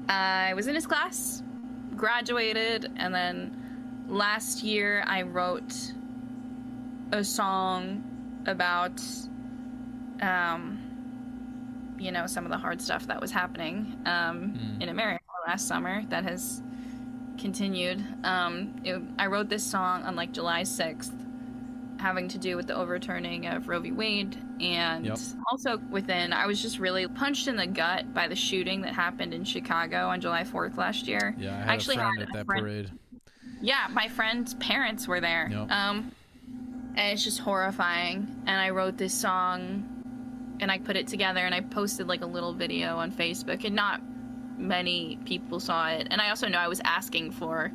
[0.10, 1.44] i was in his class
[1.96, 5.74] graduated and then last year i wrote
[7.12, 8.04] a song
[8.48, 9.00] about
[10.22, 10.80] um
[11.98, 14.82] you know some of the hard stuff that was happening um Mm.
[14.84, 16.62] in america last summer that has
[17.40, 21.12] continued um it, i wrote this song on like july 6th
[22.00, 25.18] having to do with the overturning of roe v wade and Yep.
[25.52, 29.34] also within i was just really punched in the gut by the shooting that happened
[29.34, 31.54] in chicago on july 4th last year Yeah.
[31.56, 32.92] I had Actually a friend had at that friend- parade.
[33.62, 35.48] yeah, my friend's parents were there.
[35.52, 35.72] Yep.
[35.72, 36.12] Um,
[36.98, 38.28] and it's just horrifying.
[38.46, 39.95] And I wrote this song,
[40.60, 43.76] and I put it together, and I posted like a little video on Facebook, and
[43.76, 44.02] not
[44.58, 46.08] many people saw it.
[46.12, 47.72] And I also know I was asking for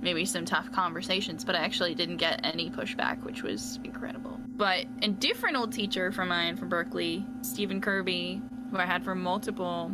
[0.00, 4.40] maybe some tough conversations, but I actually didn't get any pushback, which was incredible.
[4.56, 9.14] But a different old teacher from mine from Berklee, Stephen Kirby, who I had for
[9.14, 9.92] multiple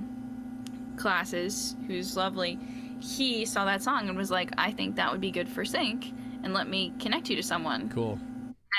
[0.97, 2.59] classes, who's lovely,
[3.01, 6.12] he saw that song and was like, I think that would be good for sync
[6.43, 7.89] and let me connect you to someone.
[7.89, 8.19] Cool.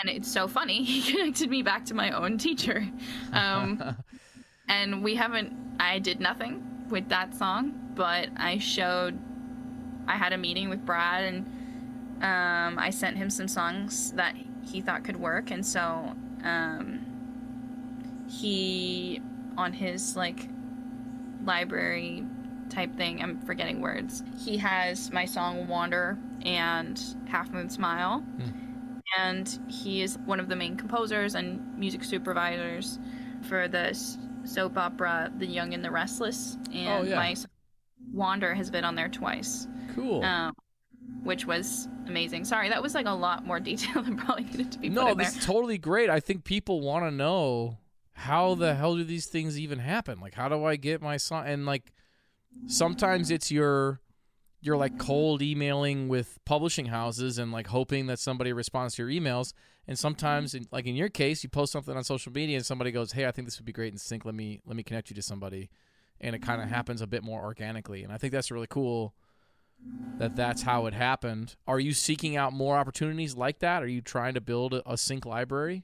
[0.02, 0.84] And it's so funny.
[0.84, 2.88] He connected me back to my own teacher.
[3.34, 3.98] Um,
[4.68, 9.18] and we haven't, I did nothing with that song, but I showed,
[10.08, 11.46] I had a meeting with Brad and
[12.24, 15.52] um, I sent him some songs that he thought could work.
[15.52, 17.06] And so um,
[18.30, 19.22] he,
[19.58, 20.50] on his like
[21.44, 22.26] library
[22.70, 28.24] type thing, I'm forgetting words, he has my song Wander and Half Moon Smile.
[29.17, 33.00] And he is one of the main composers and music supervisors
[33.48, 33.93] for the
[34.43, 36.58] soap opera The Young and the Restless.
[36.74, 37.15] And Oh, yeah.
[37.15, 37.52] my song
[38.13, 40.24] Wander has been on there twice Cool.
[40.24, 40.54] um,
[41.24, 42.46] which was amazing.
[42.46, 45.06] Sorry, that was like a lot more detail than probably needed to be put no,
[45.08, 45.15] there.
[45.15, 46.10] this is totally great.
[46.10, 47.78] I think people want to know
[48.13, 50.20] how the hell do these things even happen?
[50.20, 51.46] Like, how do I get my song?
[51.48, 51.91] And like,
[52.65, 54.00] sometimes it's your
[54.67, 59.21] you're like cold emailing with publishing houses and like hoping that somebody responds to your
[59.21, 59.53] emails.
[59.88, 62.91] And sometimes, in, like in your case, you post something on social media and somebody
[62.91, 64.25] goes, "Hey, I think this would be great in sync.
[64.25, 65.69] Let me let me connect you to somebody."
[66.19, 68.03] And it kind of happens a bit more organically.
[68.03, 69.15] And I think that's really cool
[70.17, 71.56] that that's how it happened.
[71.67, 73.84] Are you seeking out more opportunities like that?
[73.84, 75.84] Are you trying to build a, a sync library?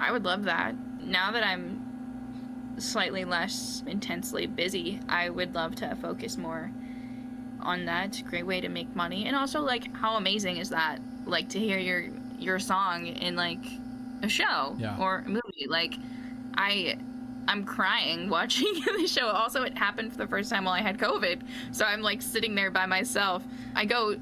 [0.00, 0.74] I would love that.
[1.00, 6.72] Now that I'm slightly less intensely busy, I would love to focus more
[7.62, 8.06] on that.
[8.08, 9.26] It's a great way to make money.
[9.26, 10.98] And also like how amazing is that?
[11.26, 13.60] Like to hear your your song in like
[14.22, 14.96] a show Yeah.
[14.98, 15.66] or a movie.
[15.68, 15.94] Like
[16.56, 16.96] I
[17.48, 19.26] I'm crying watching the show.
[19.28, 21.42] Also it happened for the first time while I had COVID.
[21.72, 23.42] So I'm like sitting there by myself.
[23.74, 24.16] I go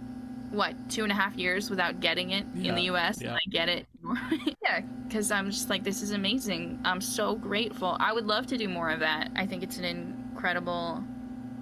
[0.50, 3.29] what, two and a half years without getting it in the Yeah, US yeah.
[3.29, 3.87] and I get it.
[4.64, 6.81] yeah, because I'm just like, this is amazing.
[6.85, 7.96] I'm so grateful.
[8.00, 9.31] I would love to do more of that.
[9.37, 11.05] I think it's an incredible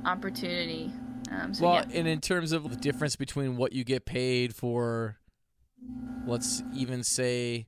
[0.06, 0.90] opportunity.
[1.30, 1.98] Um, so Well, yeah.
[1.98, 5.18] and in terms of the difference between what you get paid for,
[6.26, 7.66] let's even say,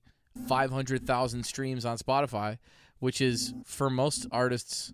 [0.48, 2.58] 500,000 streams on Spotify,
[2.98, 4.92] which is for most artists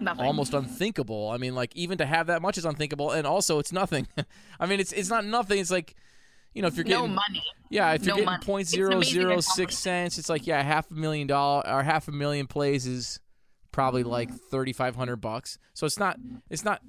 [0.00, 0.24] Nothing.
[0.24, 1.30] almost unthinkable.
[1.30, 4.08] I mean, like even to have that much is unthinkable, and also it's nothing.
[4.60, 5.58] I mean, it's it's not nothing.
[5.58, 5.94] It's like,
[6.54, 7.42] you know, if you're getting no money.
[7.70, 11.62] yeah, if you're getting point zero zero six it's like yeah, half a million dollar
[11.66, 13.20] or half a million plays is
[13.72, 15.58] probably like thirty five hundred bucks.
[15.74, 16.18] So it's not
[16.50, 16.80] it's not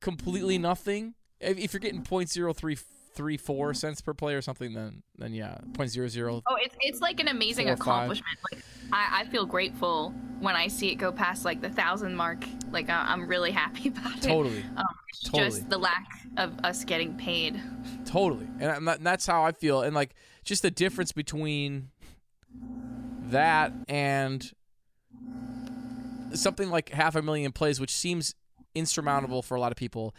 [0.00, 1.14] completely nothing.
[1.40, 2.76] If, if you're getting point zero three
[3.14, 6.42] three four cents per play or something, then then yeah, point zero zero.
[6.46, 8.36] Oh, it's it's like an amazing Four accomplishment.
[8.52, 12.44] Like I, I feel grateful when I see it go past like the thousand mark.
[12.70, 14.22] Like I, I'm really happy about it.
[14.22, 14.64] Totally.
[14.76, 14.84] Um,
[15.24, 15.44] Totally.
[15.50, 17.60] just the lack of us getting paid.
[18.04, 19.82] Totally, and not- and that's how I feel.
[19.82, 21.90] And like, just the difference between
[23.28, 24.50] that and
[26.34, 28.34] something like half a million plays, which seems
[28.74, 30.14] insurmountable for a lot of people,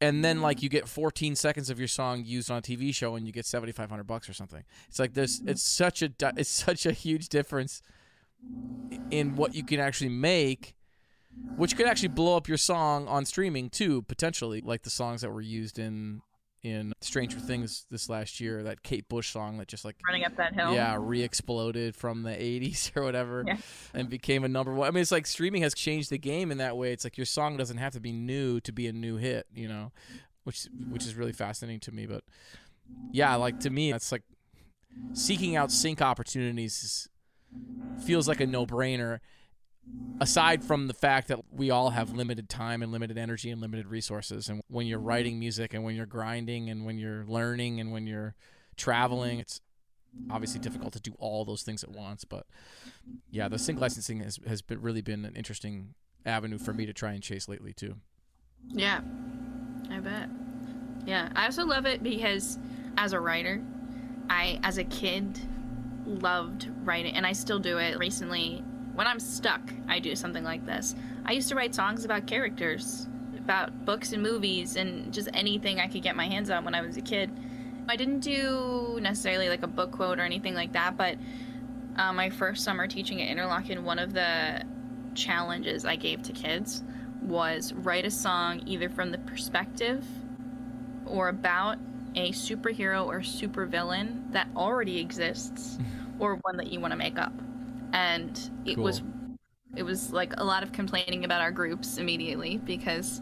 [0.00, 3.16] and then like you get 14 seconds of your song used on a TV show,
[3.16, 4.64] and you get 7,500 bucks or something.
[4.88, 5.40] It's like this.
[5.46, 7.82] It's such a it's such a huge difference
[9.10, 10.74] in what you can actually make.
[11.56, 15.30] Which could actually blow up your song on streaming too, potentially, like the songs that
[15.30, 16.20] were used in
[16.62, 20.36] in Stranger Things this last year, that Kate Bush song that just like Running up
[20.36, 20.72] that hill.
[20.74, 23.58] yeah, re-exploded from the 80s or whatever Yeah.
[23.94, 24.88] and became a number one.
[24.88, 26.92] I mean, it's like streaming has changed the game in that way.
[26.92, 29.68] It's like your song doesn't have to be new to be a new hit, you
[29.68, 29.92] know,
[30.44, 32.24] which which is really fascinating to me, but
[33.12, 34.22] yeah, like to me that's like
[35.12, 37.08] seeking out sync opportunities
[38.04, 39.20] feels like a no-brainer
[40.20, 43.86] aside from the fact that we all have limited time and limited energy and limited
[43.86, 47.92] resources and when you're writing music and when you're grinding and when you're learning and
[47.92, 48.34] when you're
[48.76, 49.60] traveling it's
[50.30, 52.46] obviously difficult to do all those things at once but
[53.30, 55.94] yeah the sync licensing has, has been, really been an interesting
[56.26, 57.94] avenue for me to try and chase lately too
[58.72, 59.00] Yeah,
[59.90, 60.28] I bet.
[61.06, 62.58] Yeah, I also love it because
[62.96, 63.62] as a writer,
[64.28, 65.40] I, as a kid,
[66.04, 67.98] loved writing, and I still do it.
[67.98, 68.62] Recently,
[68.98, 70.96] when I'm stuck, I do something like this.
[71.24, 73.06] I used to write songs about characters,
[73.38, 76.80] about books and movies, and just anything I could get my hands on when I
[76.80, 77.30] was a kid.
[77.88, 81.16] I didn't do necessarily like a book quote or anything like that, but
[81.94, 84.64] uh, my first summer teaching at Interlochen, one of the
[85.14, 86.82] challenges I gave to kids
[87.22, 90.04] was write a song either from the perspective
[91.06, 91.78] or about
[92.16, 95.78] a superhero or supervillain that already exists
[96.18, 97.32] or one that you want to make up.
[97.92, 98.84] And it Cool.
[98.84, 99.02] was
[99.76, 103.20] it was like a lot of complaining about our groups immediately because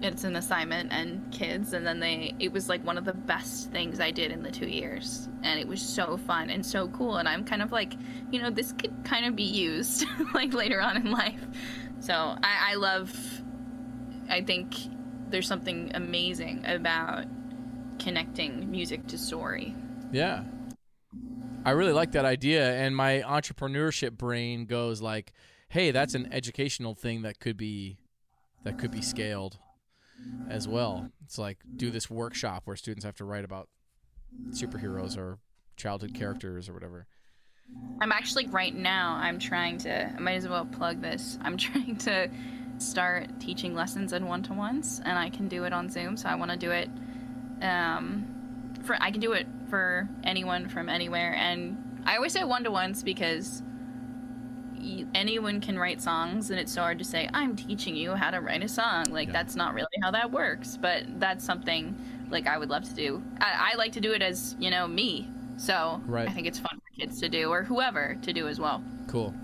[0.00, 3.72] it's an assignment and kids and then they it was like one of the best
[3.72, 7.16] things I did in the 2 years and it was so fun and so cool
[7.16, 7.94] and I'm kind of like
[8.30, 10.04] you know this could kind of be used
[10.34, 11.44] like later on in life
[11.98, 13.12] so I, I love
[14.28, 14.74] I think
[15.30, 17.26] there's something amazing about
[17.98, 19.74] connecting music to story.
[20.12, 20.42] Yeah.
[21.64, 25.32] I really like that idea and my entrepreneurship brain goes like,
[25.68, 27.98] "Hey, that's an educational thing that could be
[28.64, 29.58] that could be scaled
[30.48, 33.68] as well." It's like do this workshop where students have to write about
[34.50, 35.38] superheroes or
[35.76, 37.06] childhood characters or whatever.
[38.00, 39.16] I'm actually right now.
[39.20, 40.06] I'm trying to.
[40.06, 41.38] I might as well plug this.
[41.42, 42.30] I'm trying to
[42.78, 46.16] start teaching lessons in one to ones, and I can do it on Zoom.
[46.16, 46.88] So I want to do it.
[47.60, 48.37] Um,
[48.88, 52.70] for I can do it for anyone from anywhere, and I always say one to
[52.70, 53.62] ones because
[55.14, 58.40] anyone can write songs, and it's so hard to say I'm teaching you how to
[58.40, 59.04] write a song.
[59.10, 59.32] Like Yeah.
[59.34, 61.94] that's not really how that works, but that's something
[62.30, 63.22] like I would love to do.
[63.40, 65.28] I, I like to do it as you know me.
[65.56, 66.28] So Right.
[66.28, 68.82] I think it's fun for kids to do, or whoever to do as well.
[69.08, 69.34] Cool.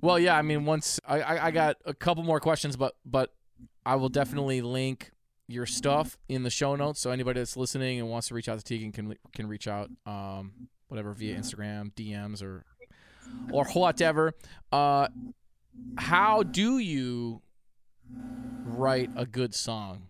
[0.00, 0.36] Well, yeah.
[0.36, 3.32] I mean, once I, I, I got a couple more questions, but but
[3.86, 5.12] I will definitely link
[5.52, 7.00] your stuff in the show notes.
[7.00, 9.90] So anybody that's listening and wants to reach out to Teghan can can reach out,
[10.06, 10.52] um,
[10.88, 12.64] whatever via Instagram, DMs, or
[13.52, 14.34] or whatever.
[14.70, 15.08] Uh,
[15.96, 17.40] how do you
[18.64, 20.08] write a good song?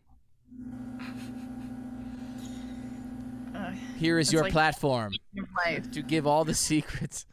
[3.55, 5.13] Uh, Here is your like- platform
[5.93, 7.27] to give all the secrets.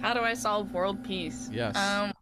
[0.00, 1.48] How do I solve world peace?
[1.52, 1.76] Yes.
[1.76, 2.12] Um,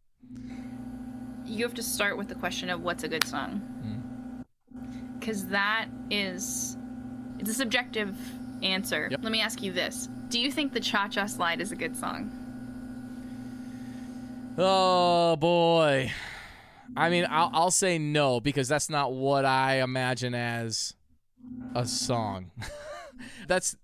[1.47, 3.63] you have to start with the question of what's a good song,
[5.21, 6.77] because that is
[7.39, 8.17] it's a subjective
[8.63, 9.09] answer.
[9.11, 9.21] Yep.
[9.23, 11.97] Let me ask you this: Do you think the Cha Cha Slide is a good
[11.97, 12.31] song?
[14.59, 16.11] Oh boy.
[16.97, 20.95] I mean, I'll, I'll say no because that's not what I imagine as
[21.75, 22.51] a song.
[23.47, 23.77] that's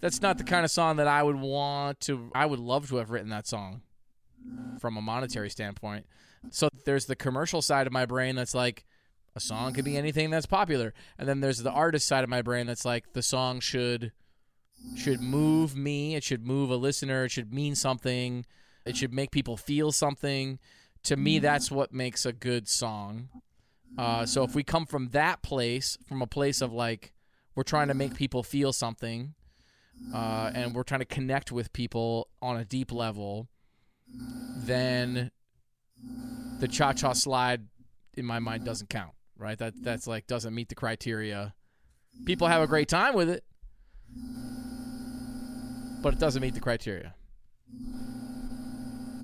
[0.00, 2.30] that's not the kind of song that I would want to.
[2.34, 3.82] I would love to have written that song
[4.78, 6.06] from a monetary standpoint.
[6.50, 8.84] So there's the commercial side of my brain that's like
[9.36, 12.42] a song could be anything that's popular, and then there's the artist side of my
[12.42, 14.12] brain that's like the song should
[14.96, 16.14] should move me.
[16.14, 17.24] It should move a listener.
[17.24, 18.44] It should mean something.
[18.84, 20.58] It should make people feel something.
[21.04, 23.28] To me, that's what makes a good song.
[23.96, 27.12] Uh, so if we come from that place, from a place of like
[27.54, 29.34] we're trying to make people feel something,
[30.12, 33.48] uh, and we're trying to connect with people on a deep level,
[34.56, 35.30] then
[36.60, 37.66] the cha cha slide
[38.16, 39.12] in my mind doesn't count.
[39.38, 39.58] Right?
[39.58, 41.54] That that's like doesn't meet the criteria.
[42.24, 43.44] People have a great time with it,
[46.02, 47.14] but it doesn't meet the criteria.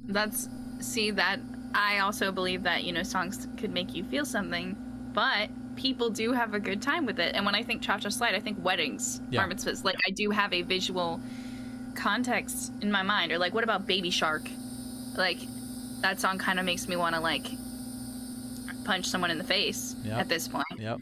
[0.06, 0.48] That's
[0.80, 1.38] see that
[1.74, 4.76] I also believe that you know songs could make you feel something,
[5.14, 7.34] but people do have a good time with it.
[7.36, 9.40] And when I think Cha Cha Slide, I think weddings, Yeah.
[9.46, 9.84] bar mitzvahs.
[9.84, 11.20] Like I do have a visual
[11.94, 13.30] context in my mind.
[13.32, 14.48] Or like, what about Baby Shark?
[15.16, 15.38] Like
[16.00, 17.46] that song kind of makes me want to like
[18.90, 20.18] punch someone in the face Yep.
[20.18, 20.66] at this point.
[20.76, 20.98] Yep.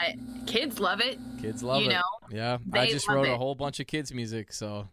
[0.00, 1.18] But kids love it.
[1.40, 1.94] Kids love You it.
[1.94, 4.86] know, yeah, I just wrote a whole bunch of kids music, so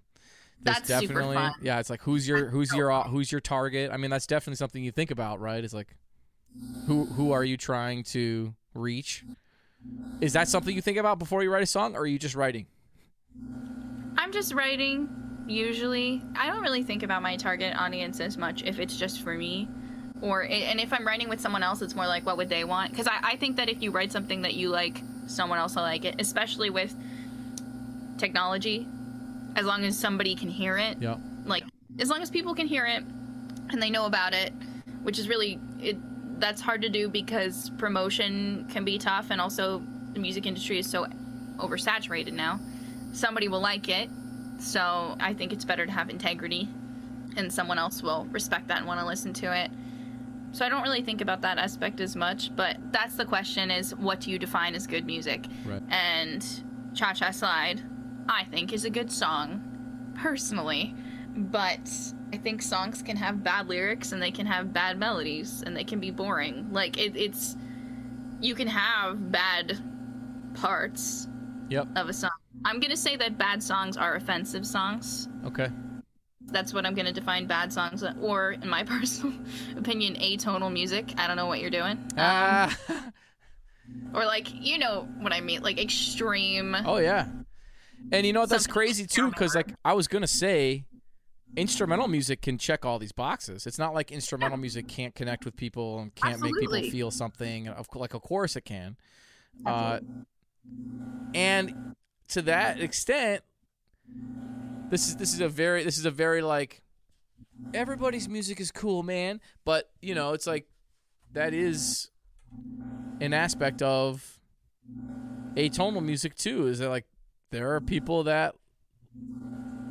[0.61, 1.79] That's definitely yeah.
[1.79, 3.91] It's like who's your who's your who's your target?
[3.93, 5.61] I mean, that's definitely something you think about, right?
[5.63, 5.95] It's like
[6.87, 9.25] who who are you trying to reach?
[10.21, 12.35] Is that something you think about before you write a song, or are you just
[12.35, 12.65] writing?
[14.17, 15.09] I'm just writing
[15.47, 16.21] usually.
[16.37, 19.67] I don't really think about my target audience as much if it's just for me.
[20.21, 22.91] Or and if I'm writing with someone else, it's more like what would they want?
[22.91, 25.83] Because I, I think that if you write something that you like, someone else will
[25.83, 26.15] like it.
[26.19, 26.93] Especially with
[28.17, 28.87] technology,
[29.55, 31.15] as long as somebody can hear it, Yeah.
[31.45, 31.63] like
[31.99, 33.03] as long as people can hear it
[33.69, 34.51] and they know about it,
[35.03, 35.97] which is really it.
[36.39, 39.81] That's hard to do because promotion can be tough, and also
[40.13, 41.05] the music industry is so
[41.57, 42.61] oversaturated now.
[43.11, 44.09] Somebody will like it,
[44.57, 46.69] so I think it's better to have integrity,
[47.35, 49.69] and someone else will respect that and want to listen to it.
[50.51, 53.95] So I don't really think about that aspect as much, but that's the question: is
[53.95, 55.45] what do you define as good music?
[55.65, 55.81] Right.
[55.89, 56.45] And
[56.93, 57.81] Cha Cha Slide,
[58.27, 60.95] I think, is a good song, personally.
[61.37, 61.89] But
[62.33, 65.83] I think songs can have bad lyrics and they can have bad melodies and they
[65.83, 66.67] can be boring.
[66.71, 67.55] Like, it, it's.
[68.41, 69.77] You can have bad
[70.55, 71.27] parts
[71.69, 71.87] Yep.
[71.95, 72.31] of a song.
[72.65, 75.29] I'm gonna say that bad songs are offensive songs.
[75.45, 75.69] Okay.
[76.49, 79.33] That's what I'm gonna define bad songs, or in my personal
[79.77, 81.13] opinion, atonal music.
[81.17, 81.91] I don't know what you're doing.
[81.97, 82.77] Um, Ah.
[84.13, 86.75] or like, you know what I mean, like extreme.
[86.85, 87.27] oh yeah.
[88.11, 88.49] And you know what?
[88.49, 90.85] That's crazy too, because like I was gonna say,
[91.57, 93.65] instrumental music can check all these boxes.
[93.67, 97.67] It's not like instrumental music can't connect with people and can't make people feel something.
[97.67, 98.95] Of like, of course it can.
[99.65, 99.99] Uh,
[101.33, 101.95] and
[102.29, 103.43] to that extent,
[104.89, 106.81] this is this is a very this is a very like
[107.73, 109.39] everybody's music is cool, man.
[109.65, 110.67] But you know, it's like
[111.33, 112.09] that is
[113.21, 114.39] an aspect of
[115.55, 116.67] atonal music too.
[116.67, 117.05] Is that like
[117.51, 118.55] there are people that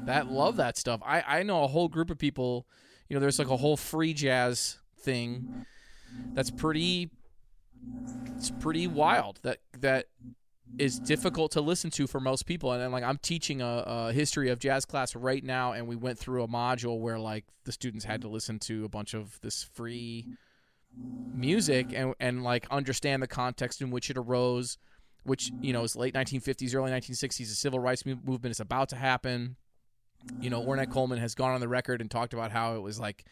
[0.05, 1.01] that love that stuff.
[1.05, 2.67] I I know a whole group of people.
[3.09, 5.65] You know, there's like a whole free jazz thing
[6.35, 7.11] that's pretty.
[8.37, 9.41] It's pretty wild.
[9.43, 10.07] That that
[10.77, 12.73] is difficult to listen to for most people.
[12.73, 15.97] And then like I'm teaching a, a history of jazz class right now, and we
[15.97, 19.41] went through a module where like the students had to listen to a bunch of
[19.41, 20.27] this free
[21.35, 24.79] music and and like understand the context in which it arose,
[25.25, 27.39] which you know is late 1950s, early 1960s.
[27.39, 29.57] The civil rights movement is about to happen.
[30.41, 32.99] You know, Ornette Coleman has gone on the record and talked about how it was
[32.99, 33.25] like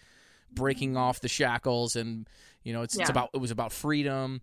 [0.52, 2.28] breaking off the shackles, and
[2.62, 4.40] you know, it's, it's about it was about freedom,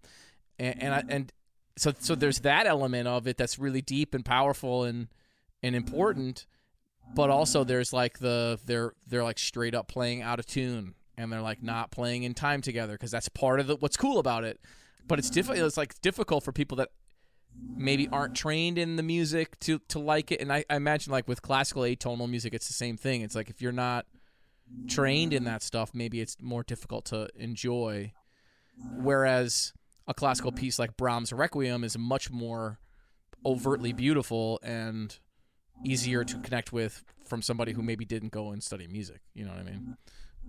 [0.59, 1.33] and and, I, and
[1.75, 5.07] so so there's that element of it that's really deep and powerful and
[5.61, 6.45] and important
[7.15, 11.31] but also there's like the they're they're like straight up playing out of tune and
[11.31, 14.43] they're like not playing in time together because that's part of the, what's cool about
[14.43, 14.59] it.
[15.07, 16.89] But it's difficult it's like difficult for people that
[17.75, 20.41] maybe aren't trained in the music to to like it.
[20.41, 23.21] And I, I imagine like with classical atonal music it's the same thing.
[23.21, 24.05] It's like if you're not
[24.87, 28.13] trained in that stuff maybe it's more difficult to enjoy.
[28.95, 29.73] Whereas
[30.07, 32.79] a classical piece like Brahms' Requiem is much more
[33.45, 35.17] overtly beautiful and
[35.85, 39.21] easier to connect with from somebody who maybe didn't go and study music.
[39.33, 39.97] You know what I mean?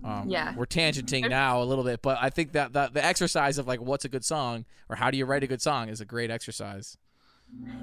[0.03, 0.53] Um, Yeah.
[0.55, 3.81] We're tangenting now a little bit, but I think that, that the exercise of like
[3.81, 6.29] what's a good song or how do you write a good song is a great
[6.29, 6.97] exercise.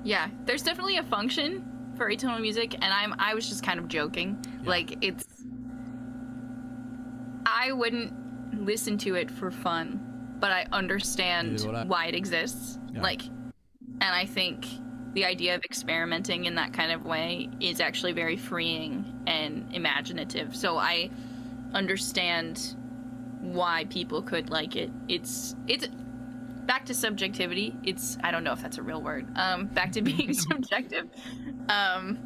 [0.05, 1.65] Yeah, there's definitely a function
[1.97, 4.45] for atonal music, and I'm I was just kind of joking.
[4.65, 5.25] Like it's,
[7.47, 8.13] I wouldn't
[8.65, 10.12] listen to it for fun,
[10.43, 11.85] but I understand I.
[11.85, 12.77] why it exists.
[12.93, 13.01] Yeah.
[13.01, 14.67] Like, and I think
[15.13, 20.57] the idea of experimenting in that kind of way is actually very freeing and imaginative.
[20.57, 21.11] So I
[21.75, 22.75] understand
[23.41, 24.91] why people could like it.
[25.07, 25.87] It's it's
[26.67, 27.77] back to subjectivity.
[27.85, 29.29] It's I don't know if that's a real word.
[29.37, 31.07] Um, back to being subjective.
[31.69, 32.19] Um,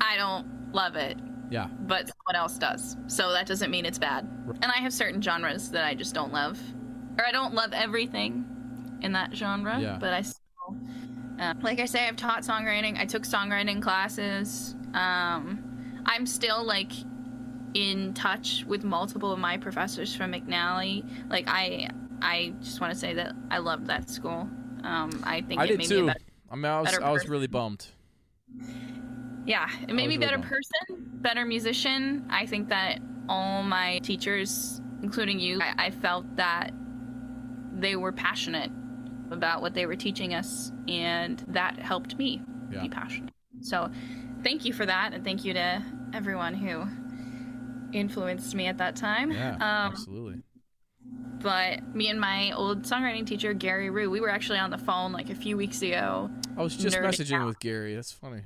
[0.00, 1.16] I don't love it,
[1.52, 1.66] Yeah.
[1.80, 2.96] but someone else does.
[3.06, 4.26] So that doesn't mean it's bad.
[4.62, 6.58] And I have certain genres that I just don't love,
[7.18, 8.44] or I don't love everything
[9.02, 9.78] in that genre.
[9.80, 9.98] Yeah.
[10.00, 10.76] But I still,
[11.38, 12.98] uh, like I say, I've taught songwriting.
[12.98, 14.74] I took songwriting classes.
[14.94, 16.92] Um, I'm still like
[17.74, 21.08] in touch with multiple of my professors from McNally.
[21.30, 21.88] Like I,
[22.20, 24.48] I just want to say that I loved that school.
[24.84, 26.06] Um, I think I it did made too.
[26.06, 26.18] better
[26.52, 27.86] I mean, I was, I was really bummed.
[29.44, 32.26] Yeah, it made me really better person, better musician.
[32.30, 36.72] I think that all my teachers, including you, I, I felt that
[37.72, 38.70] they were passionate
[39.30, 42.40] about what they were teaching us, and that helped me
[42.70, 42.82] Yeah.
[42.82, 43.32] be passionate.
[43.60, 43.90] So,
[44.42, 45.82] thank you for that, and thank you to
[46.12, 46.84] everyone who
[47.96, 49.30] influenced me at that time.
[49.32, 50.42] Yeah, Um, absolutely.
[51.40, 55.12] but me and my old songwriting teacher, Gary Rue, we were actually on the phone
[55.12, 56.30] like a few weeks ago.
[56.56, 57.46] I was just messaging out.
[57.46, 57.94] with Gary.
[57.94, 58.42] That's funny.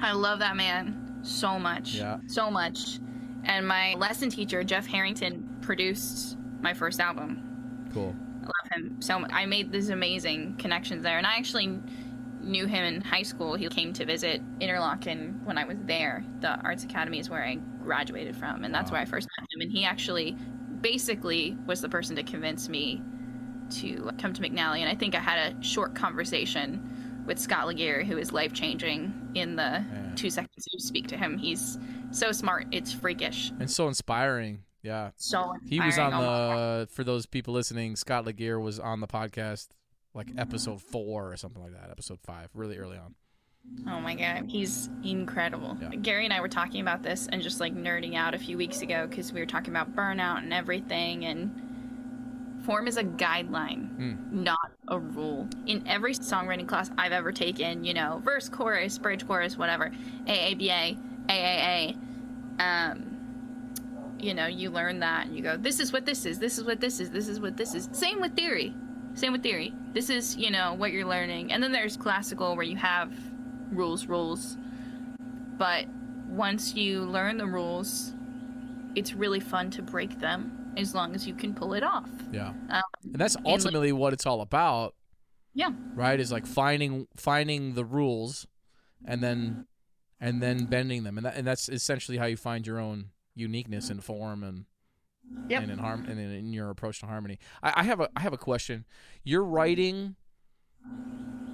[0.00, 1.94] I love that man so much.
[1.94, 2.18] Yeah.
[2.26, 3.00] So much.
[3.44, 7.88] And my lesson teacher, Jeff Harrington, produced my first album.
[7.92, 8.14] Cool.
[8.42, 9.30] I love him so much.
[9.32, 11.18] I made these amazing connections there.
[11.18, 11.78] And I actually
[12.40, 13.54] knew him in high school.
[13.54, 16.24] He came to visit Interlochen when I was there.
[16.40, 18.64] The Arts Academy is where I graduated from.
[18.64, 18.96] And that's Wow.
[18.96, 19.60] where I first met him.
[19.62, 20.36] And he actually
[20.80, 23.02] basically was the person to convince me
[23.70, 24.80] to come to McNally.
[24.80, 26.80] And I think I had a short conversation
[27.28, 29.84] with Scott Laguerre, who is life changing in the
[30.16, 31.38] two seconds you speak to him.
[31.38, 31.78] He's
[32.10, 33.52] so smart, it's freakish.
[33.60, 34.64] And so inspiring.
[34.82, 35.10] Yeah.
[35.16, 36.58] So He was on inspiring.
[36.58, 37.94] Oh the for those people listening.
[37.96, 39.68] Scott Laguerre was on the podcast
[40.14, 41.90] like episode four or something like that.
[41.90, 43.14] Episode five, really early on.
[43.86, 45.76] Oh my god, he's incredible.
[45.80, 45.90] Yeah.
[45.90, 48.80] Gary and I were talking about this and just like nerding out a few weeks
[48.80, 51.26] ago because we were talking about burnout and everything.
[51.26, 51.67] And
[52.68, 54.42] form is a guideline, Hmm.
[54.44, 55.48] not a rule.
[55.64, 59.90] In every songwriting class I've ever taken, you know, verse, chorus, bridge, chorus, whatever,
[60.26, 60.98] AABA,
[61.30, 61.96] AAA,
[62.58, 66.58] um, you know, you learn that and you go, this is what this is, this
[66.58, 67.88] is what this is, this is what this is.
[67.92, 68.74] Same with theory.
[69.14, 69.72] Same with theory.
[69.94, 71.50] This is, you know, what you're learning.
[71.50, 73.10] And then there's classical where you have
[73.72, 74.58] rules, rules.
[75.56, 75.86] But
[76.28, 78.12] once you learn the rules,
[78.94, 82.08] it's really fun to break them as long as you can pull it off.
[82.32, 82.48] Yeah.
[82.70, 84.94] Um, And that's ultimately what it's all about,
[85.54, 85.70] yeah.
[85.94, 86.18] right?
[86.20, 88.46] Is like finding finding the rules
[89.04, 89.66] and then
[90.20, 91.16] and then bending them.
[91.18, 94.64] And that, and that's essentially how you find your own uniqueness in form and
[95.50, 95.62] Yep.
[95.62, 97.38] and in harm and in, in your approach to harmony.
[97.62, 98.86] I, I have a I have a question.
[99.24, 100.16] You're writing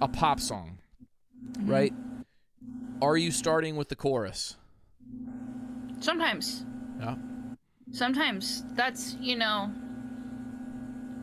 [0.00, 0.78] a pop song,
[1.52, 1.70] Mm-hmm.
[1.70, 1.92] right?
[3.02, 4.56] Are you starting with the chorus?
[6.00, 6.64] Sometimes.
[7.00, 7.16] Yeah.
[7.94, 8.64] Sometimes.
[8.74, 9.70] That's, you know.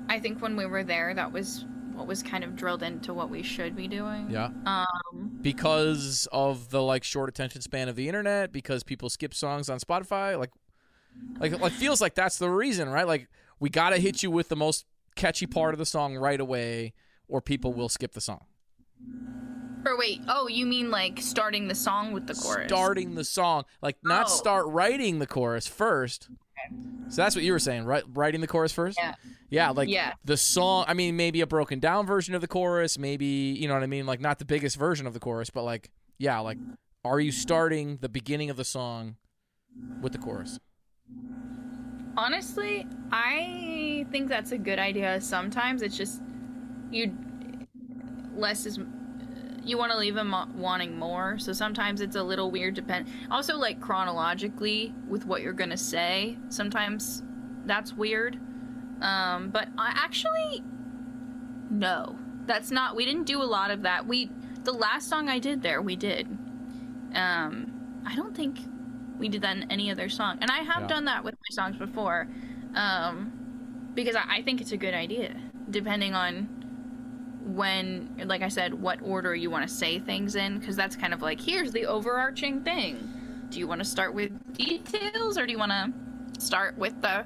[0.10, 3.30] I think when we were there, that was what was kind of drilled into what
[3.30, 4.30] we should be doing.
[4.30, 4.50] Yeah.
[4.66, 9.70] Um, Because of the like short attention span of the internet, because people skip songs
[9.70, 10.52] on Spotify, like
[11.40, 13.06] like like feels like that's the reason, right?
[13.08, 13.28] Like
[13.60, 16.94] we got to hit you with the most catchy part of the song right away
[17.28, 18.46] or people will skip the song.
[19.86, 22.68] or wait, oh, you mean like starting the song with the chorus?
[22.68, 24.30] Starting the song, like not Oh.
[24.30, 26.30] start writing the chorus first.
[27.10, 28.04] So that's what you were saying, right?
[28.14, 28.98] Writing the chorus first?
[28.98, 29.16] Yeah.
[29.50, 30.14] Yeah, like Yeah.
[30.24, 30.86] the song.
[30.88, 32.98] I mean, maybe a broken down version of the chorus.
[32.98, 34.06] Maybe you know what I mean.
[34.06, 36.58] Like not the biggest version of the chorus, but like yeah, like
[37.04, 39.18] are you starting the beginning of the song
[40.02, 40.60] with the chorus?
[42.18, 45.20] Honestly, I think that's a good idea.
[45.22, 46.22] Sometimes it's just
[46.92, 47.16] you
[48.36, 48.80] less is
[49.64, 51.38] you want to leave them wanting more.
[51.38, 52.74] So sometimes it's a little weird.
[52.74, 56.38] Depend also like chronologically with what you're gonna say.
[56.50, 57.24] Sometimes
[57.66, 58.40] that's weird.
[59.02, 60.64] Um, but I actually
[61.70, 62.96] no, that's not.
[62.96, 64.06] We didn't do a lot of that.
[64.08, 64.30] We
[64.64, 66.28] the last song I did there we did.
[67.14, 68.58] Um, I don't think
[69.18, 70.88] we did that in any other song, and I have Yeah.
[70.88, 72.28] done that with my songs before.
[72.74, 73.32] Um,
[73.94, 75.36] because I, I think it's a good idea,
[75.70, 76.61] depending on
[77.44, 81.14] when, like I said, what order you want to say things in, because that's kind
[81.14, 83.08] of like here's the overarching thing.
[83.50, 87.26] Do you want to start with details, or do you want to start with the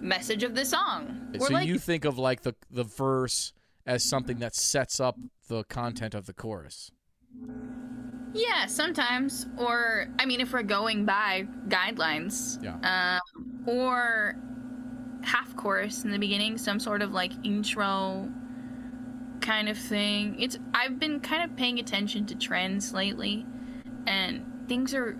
[0.00, 1.32] message of the song?
[1.34, 3.52] Or so like, you think of like the the verse
[3.86, 5.16] as something that sets up
[5.48, 6.92] the content of the chorus.
[8.32, 9.46] Yeah, sometimes.
[9.58, 12.62] Or, I mean, if we're going by guidelines.
[12.62, 13.18] Yeah.
[13.18, 14.36] Um, or
[15.22, 18.30] half chorus in the beginning, some sort of like intro
[19.40, 20.36] kind of thing.
[20.38, 23.46] It's I've been kind of paying attention to trends lately,
[24.06, 25.16] and things are.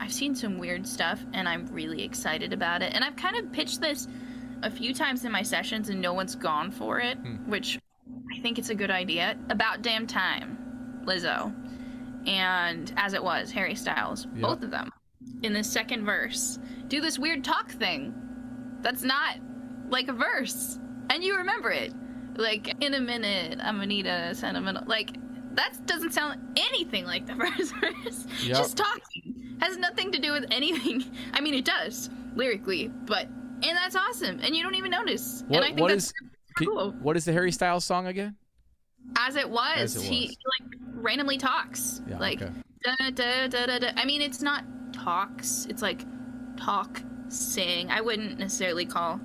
[0.00, 2.94] I've seen some weird stuff, and I'm really excited about it.
[2.94, 4.06] And I've kind of pitched this
[4.62, 7.50] a few times in my sessions, and no one's gone for it, hmm.
[7.50, 7.78] which
[8.36, 9.36] I think it's a good idea.
[9.50, 11.52] About damn time, Lizzo,
[12.28, 14.42] and as it was, Harry Styles, Yep.
[14.42, 14.92] both of them,
[15.42, 18.14] in the second verse, do this weird talk thing.
[18.82, 19.36] That's not
[19.90, 20.78] like a verse,
[21.10, 21.92] and you remember it.
[22.38, 24.84] Like in a minute, I'm gonna need a sentimental.
[24.86, 25.16] Like
[25.54, 28.26] that doesn't sound anything like the first verse.
[28.44, 28.56] Yep.
[28.56, 31.04] Just talking has nothing to do with anything.
[31.32, 35.44] I mean, it does lyrically, but and that's awesome, and you don't even notice.
[35.48, 36.12] What and I think what that's is
[36.56, 36.92] cool.
[37.02, 38.36] what is the Harry Styles song again?
[39.16, 40.36] As it was, As it he was.
[40.60, 42.02] like randomly talks.
[42.08, 42.52] Yeah, like okay.
[42.84, 43.90] da, da, da, da, da.
[43.96, 45.66] I mean, it's not talks.
[45.68, 46.04] It's like
[46.56, 47.90] talk, sing.
[47.90, 49.20] I wouldn't necessarily call.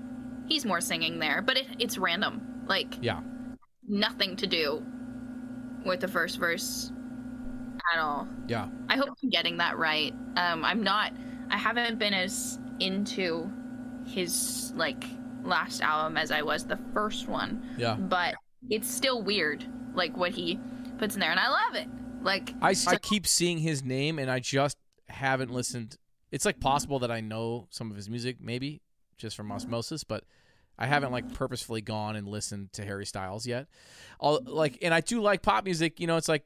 [0.47, 2.52] He's more singing there, but it, it's random.
[2.67, 3.21] Like Yeah.
[3.87, 4.83] nothing to do
[5.85, 6.91] with the first verse
[7.93, 8.27] at all.
[8.47, 8.69] Yeah.
[8.89, 10.13] I hope I'm getting that right.
[10.37, 11.13] Um, I'm not.
[11.49, 13.51] I haven't been as into
[14.05, 15.03] his like
[15.43, 17.95] last album as I was the first one, Yeah.
[17.95, 18.35] but
[18.69, 20.59] it's still weird, like what he
[20.97, 21.87] puts in there, and I love it.
[22.21, 24.77] Like I, I keep seeing his name and I just
[25.09, 25.97] haven't listened.
[26.31, 28.81] It's like possible that I know some of his music, maybe
[29.17, 30.23] just from osmosis, but
[30.77, 33.67] I haven't like purposefully gone and listened to Harry Styles yet.
[34.19, 35.99] I'll, like, and I do like pop music.
[35.99, 36.43] You know, it's like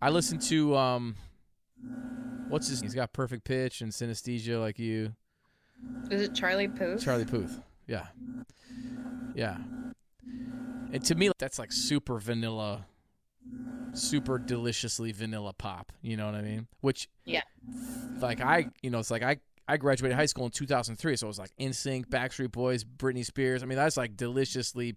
[0.00, 1.16] I listen to um,
[2.48, 2.80] what's his?
[2.80, 5.14] He's got perfect pitch and synesthesia, like you,
[6.10, 7.04] is it Charlie Puth?
[7.04, 7.60] Charlie Puth.
[7.86, 8.06] Yeah,
[9.34, 9.56] yeah.
[10.92, 12.86] And to me, that's like super vanilla,
[13.92, 15.92] super deliciously vanilla pop.
[16.00, 16.66] You know what I mean?
[16.80, 17.42] Which Yeah.
[18.20, 19.38] like I, you know, it's like I
[19.68, 23.62] I graduated high school in 2003, so it was like NSYNC, Backstreet Boys, Britney Spears.
[23.62, 24.96] I mean, that's like deliciously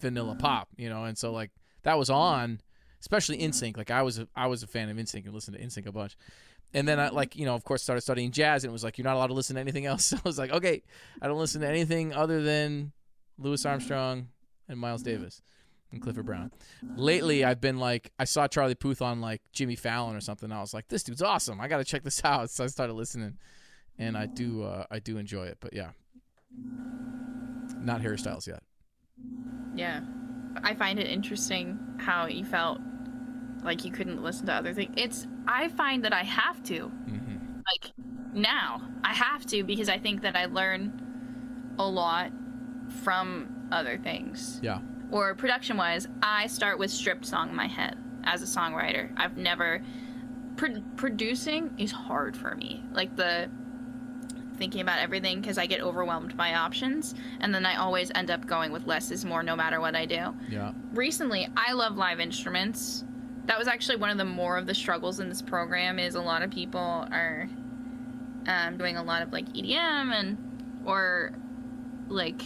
[0.00, 0.40] vanilla mm-hmm.
[0.40, 1.04] pop, you know.
[1.04, 1.50] And so like
[1.82, 2.18] that was mm-hmm.
[2.18, 2.60] on,
[3.00, 3.76] especially NSYNC.
[3.76, 5.92] Like I was a, I was a fan of NSYNC and listened to NSYNC a
[5.92, 6.16] bunch.
[6.74, 7.16] And then I mm-hmm.
[7.16, 9.28] like you know of course started studying jazz and it was like you're not allowed
[9.28, 10.04] to listen to anything else.
[10.10, 10.82] So I was like okay,
[11.20, 12.92] I don't listen to anything other than
[13.38, 14.28] Louis Armstrong
[14.68, 15.42] and Miles Davis
[15.92, 16.50] and Clifford Brown.
[16.96, 20.50] Lately, I've been like, I saw Charlie Puth on like Jimmy Fallon or something.
[20.50, 21.60] I was like, this dude's awesome.
[21.60, 22.50] I got to check this out.
[22.50, 23.38] So I started listening,
[23.98, 25.58] and I do, uh, I do enjoy it.
[25.60, 25.90] But yeah,
[27.80, 28.62] not Harry Styles yet.
[29.74, 30.00] Yeah,
[30.62, 32.78] I find it interesting how you felt
[33.64, 34.92] like you couldn't listen to other things.
[34.96, 36.88] It's I find that I have to.
[36.88, 37.36] hmm
[37.72, 37.92] like
[38.34, 40.90] now i have to because i think that i learn
[41.78, 42.32] a lot
[43.04, 44.80] from other things Yeah,
[45.12, 49.36] or production wise i start with stripped song in my head as a songwriter i've
[49.36, 49.80] never
[50.56, 53.48] pro- producing is hard for me like the
[54.62, 58.46] thinking about everything because i get overwhelmed by options and then i always end up
[58.46, 62.20] going with less is more no matter what i do yeah, recently i love live
[62.20, 63.02] instruments
[63.46, 66.20] that was actually one of the more of the struggles in this program is a
[66.20, 66.78] lot of people
[67.10, 67.48] are
[68.46, 70.38] um, doing a lot of like edm and
[70.84, 71.32] or
[72.06, 72.40] like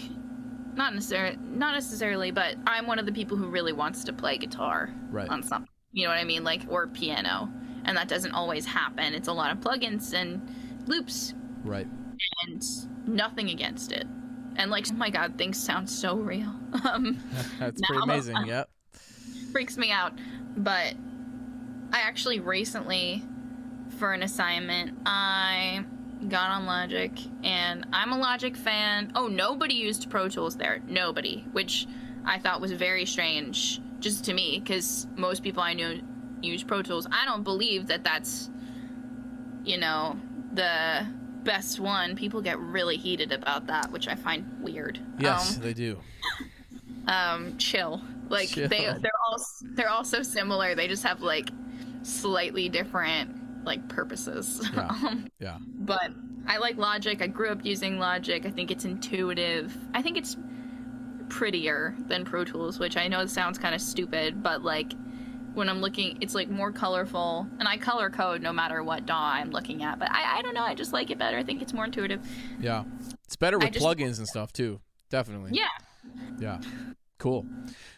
[0.75, 4.37] not necessarily, not necessarily, but I'm one of the people who really wants to play
[4.37, 5.27] guitar Right.
[5.29, 5.71] on something.
[5.93, 6.45] You know what I mean?
[6.45, 7.51] Like or piano,
[7.87, 9.15] and that doesn't always happen.
[9.15, 10.47] It's a lot of plugins and
[10.87, 11.33] loops
[11.65, 11.89] Right.
[12.47, 12.65] And
[13.09, 14.07] nothing against it.
[14.57, 16.53] And like, oh my god, things sound so real.
[16.85, 17.19] Um,
[17.59, 18.37] That's Now pretty amazing.
[18.47, 18.69] Yep.
[19.53, 20.13] freaks me out.
[20.57, 20.95] But
[21.93, 23.23] I actually recently,
[23.99, 25.85] for an assignment, I
[26.29, 27.13] got on Logic,
[27.45, 29.13] and I'm a Logic fan.
[29.15, 30.83] Oh, nobody used Pro Tools there.
[30.87, 31.87] Nobody, which
[32.25, 36.03] I thought was very strange, just to me, because most people I knew
[36.43, 37.07] use Pro Tools.
[37.11, 38.51] I don't believe that that's,
[39.65, 40.19] you know,
[40.53, 41.07] the
[41.47, 42.15] best one.
[42.17, 44.99] People get really heated about that, which I find weird.
[45.19, 45.99] Yes, Um, they do.
[47.09, 48.69] um chill like Chill.
[48.69, 49.37] they they're all
[49.75, 51.51] they're all so similar they just have like
[52.03, 54.89] slightly different like purposes Yeah.
[54.89, 55.59] um, Yeah.
[55.63, 56.11] but
[56.49, 60.37] i like logic i grew up using logic i think it's intuitive i think it's
[61.29, 64.93] prettier than pro tools which i know sounds kind of stupid but like
[65.57, 69.31] when i'm looking it's like more colorful and i color code no matter what daw
[69.31, 71.63] i'm looking at but i, I don't know i just like it better i think
[71.63, 72.21] it's more intuitive
[72.61, 72.85] Yeah.
[73.25, 74.81] It's better with plugins and stuff too.
[75.11, 75.51] Definitely.
[75.55, 75.67] yeah
[76.39, 76.61] Yeah.
[77.19, 77.45] Cool.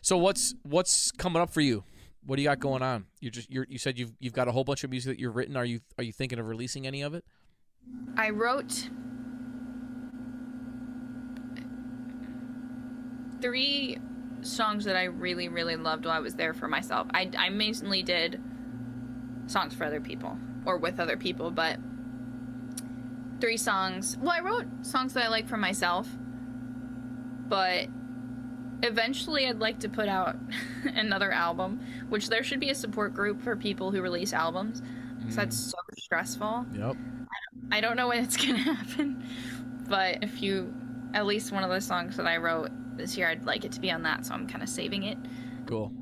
[0.00, 1.84] So what's what's coming up for you?
[2.24, 3.06] What do you got going on?
[3.20, 5.34] You just you're, you said you've you've got a whole bunch of music that you've
[5.36, 5.56] written.
[5.56, 7.24] Are you are you thinking of releasing any of it?
[8.16, 8.88] I wrote
[13.40, 13.98] three
[14.42, 17.06] songs that I really, really loved while I was there for myself.
[17.12, 18.40] I, I mainly did
[19.46, 21.78] songs for other people or with other people, but
[23.40, 24.16] three songs.
[24.20, 26.08] Well, I wrote songs that I like for myself,
[27.48, 27.88] but
[28.82, 30.36] eventually I'd like to put out
[30.84, 34.82] another album, which there should be a support group for people who release albums.
[35.18, 35.70] because that's mm.
[35.70, 36.66] so stressful.
[36.74, 36.96] Yep.
[37.70, 39.24] I don't know when it's gonna happen,
[39.88, 40.72] but if you,
[41.14, 43.80] at least one of the songs that I wrote this year, I'd like it to
[43.80, 45.18] be on that, so I'm kind of saving it.
[45.66, 45.92] Cool.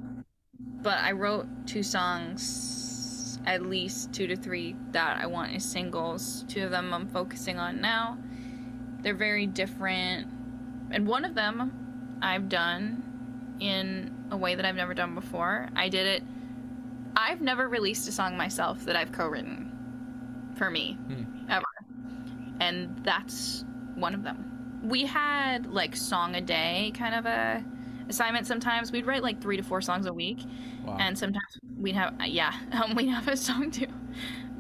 [0.82, 6.44] But I wrote two songs, at least two to three, that I want as singles.
[6.48, 8.18] Two of them I'm focusing on now.
[9.02, 10.28] They're very different,
[10.90, 15.68] and one of them I've done in a way that I've never done before.
[15.76, 16.22] I did it.
[17.16, 21.50] I've never released a song myself that I've co-written for me hmm.
[21.50, 21.64] ever,
[22.60, 24.55] and that's one of them.
[24.86, 27.64] We had like song a day kind of a
[28.08, 28.46] assignment.
[28.46, 30.40] Sometimes we'd write like three to four songs a week,
[30.84, 30.96] Wow.
[31.00, 33.86] and sometimes we'd have uh, yeah um, we'd have a song due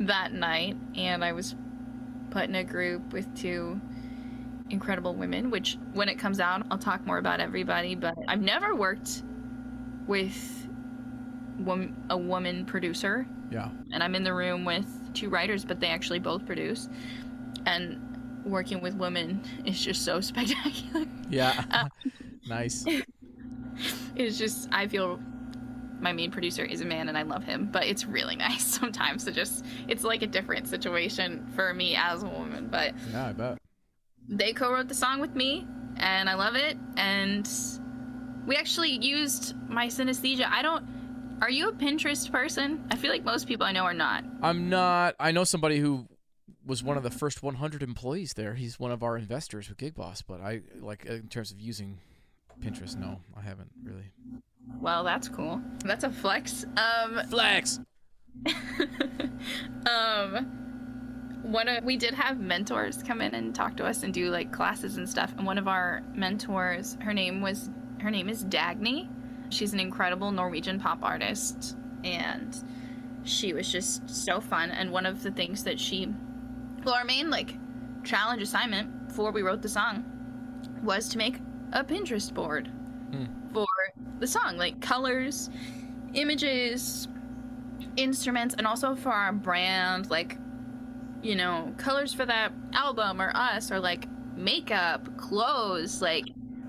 [0.00, 1.54] that night and i was
[2.30, 3.80] put in a group with two
[4.68, 8.74] incredible women which when it comes out i'll talk more about everybody but i've never
[8.74, 9.22] worked
[10.06, 10.68] with
[11.58, 13.70] wom- a woman producer yeah.
[13.92, 16.88] and i'm in the room with two writers but they actually both produce
[17.64, 17.98] and
[18.46, 21.64] working with women is just so spectacular Yeah.
[21.70, 21.88] Uh,
[22.48, 22.84] nice.
[24.14, 25.20] it's just I feel
[26.00, 29.24] my main producer is a man and I love him, but it's really nice sometimes
[29.24, 32.68] to just it's like a different situation for me as a woman.
[32.70, 33.58] But Yeah, I bet.
[34.28, 35.66] they co-wrote the song with me
[35.96, 37.48] and I love it and
[38.46, 40.46] we actually used my synesthesia.
[40.48, 40.86] I don't
[41.42, 42.82] are you a Pinterest person?
[42.90, 44.24] I feel like most people I know are not.
[44.42, 45.16] I'm not.
[45.20, 46.06] I know somebody who
[46.66, 48.54] was one of the first 100 employees there.
[48.54, 51.98] He's one of our investors with GigBoss, but I like in terms of using
[52.60, 52.96] Pinterest.
[52.98, 54.10] No, I haven't really.
[54.80, 55.60] Well, that's cool.
[55.84, 56.64] That's a flex.
[56.76, 57.80] Um Flex.
[59.90, 60.66] um
[61.42, 64.52] one of we did have mentors come in and talk to us and do like
[64.52, 69.08] classes and stuff and one of our mentors her name was her name is dagny
[69.48, 72.62] she's an incredible norwegian pop artist and
[73.24, 76.12] she was just so fun and one of the things that she
[76.86, 77.58] well our main like
[78.04, 80.04] challenge assignment before we wrote the song
[80.82, 81.40] was to make
[81.72, 82.68] a pinterest board
[83.10, 83.24] hmm.
[83.52, 83.66] for
[84.20, 85.50] the song like colors
[86.14, 87.08] images
[87.96, 90.38] instruments and also for our brand like
[91.22, 94.06] you know colors for that album or us or like
[94.36, 96.24] makeup clothes like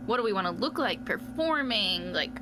[0.07, 2.39] what do we want to look like performing like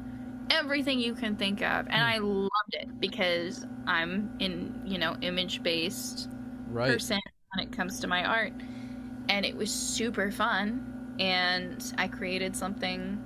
[0.51, 1.87] everything you can think of.
[1.87, 2.01] And hmm.
[2.01, 6.29] i loved it because i'm in you know image based
[6.67, 6.91] Right.
[6.91, 7.19] person
[7.55, 8.53] when it comes to my art.
[9.29, 11.15] And it was super fun.
[11.19, 13.21] And i created something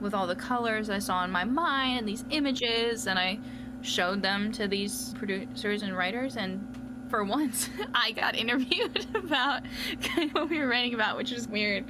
[0.00, 3.06] with all the colors i saw in my mind and these images.
[3.06, 3.38] And i
[3.82, 6.36] showed them to these producers and writers.
[6.36, 6.66] And
[7.10, 9.62] for once i got interviewed about
[10.02, 11.84] kind of what we were writing about which was weird.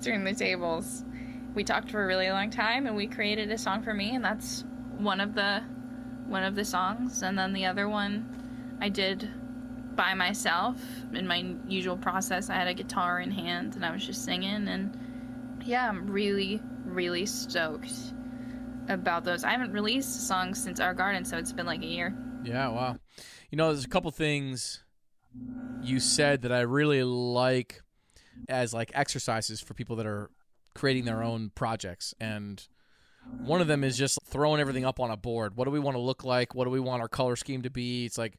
[0.00, 1.04] During the tables
[1.54, 4.14] we talked for a really long time and we created a song for me.
[4.14, 4.64] And that's
[4.98, 5.62] one of the
[6.26, 7.22] one of the songs.
[7.22, 9.30] And then the other one i did
[9.96, 10.80] by myself
[11.14, 14.68] in my usual process i had a guitar in hand and i was just singing
[14.68, 14.98] and
[15.64, 17.92] yeah, I'm really, really stoked
[18.88, 19.44] about those.
[19.44, 22.14] I haven't released songs since Our Garden, so it's been like a year.
[22.44, 22.96] Yeah, wow.
[23.50, 24.82] You know, there's a couple things
[25.82, 27.82] you said that I really like
[28.48, 30.30] as like exercises for people that are
[30.74, 32.66] creating their own projects and
[33.38, 35.56] one of them is just throwing everything up on a board.
[35.56, 36.54] What do we want to look like?
[36.54, 38.04] What do we want our color scheme to be?
[38.04, 38.34] It's like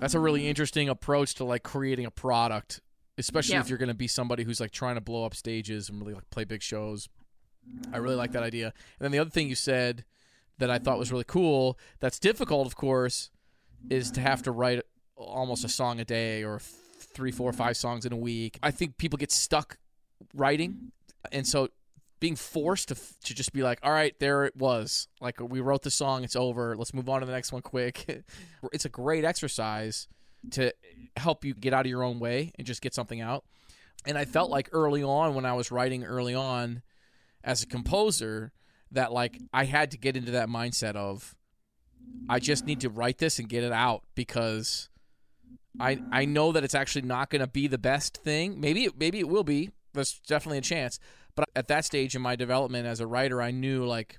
[0.00, 2.80] that's a really interesting approach to like creating a product,
[3.18, 3.60] especially Yeah.
[3.60, 6.14] if you're going to be somebody who's like trying to blow up stages and really
[6.14, 7.08] like play big shows.
[7.92, 8.66] I really like that idea.
[8.66, 10.04] And then the other thing you said
[10.58, 13.30] that I thought was really cool, that's difficult, of course,
[13.88, 14.82] is to have to write
[15.16, 18.58] almost a song a day or three, four, five songs in a week.
[18.62, 19.78] I think people get stuck
[20.34, 20.92] writing,
[21.32, 21.68] and so
[22.24, 25.08] being forced to to just be like, all right, there it was.
[25.20, 26.74] Like we wrote the song, it's over.
[26.74, 28.24] Let's move on to the next one quick.
[28.72, 30.08] it's a great exercise
[30.52, 30.72] to
[31.18, 33.44] help you get out of your own way and just get something out.
[34.06, 36.80] And I felt like early on when I was writing early on
[37.42, 38.52] as a composer
[38.92, 41.34] that like I had to get into that mindset of
[42.26, 44.88] I just need to write this and get it out because
[45.78, 48.58] I I know that it's actually not going to be the best thing.
[48.58, 49.72] Maybe maybe it will be.
[49.92, 50.98] There's definitely a chance.
[51.36, 54.18] But at that stage in my development as a writer, I knew like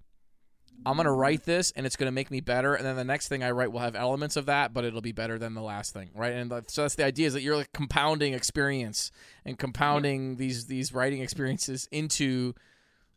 [0.86, 3.04] I'm going to write this and it's going to make me better and then the
[3.04, 5.62] next thing I write will have elements of that, but it'll be better than the
[5.62, 6.34] last thing, right?
[6.34, 9.12] And so that's the idea is that you're like compounding experience
[9.46, 12.54] and compounding these these writing experiences into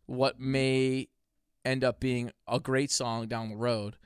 [0.07, 1.09] what may
[1.65, 3.97] end up being a great song down the road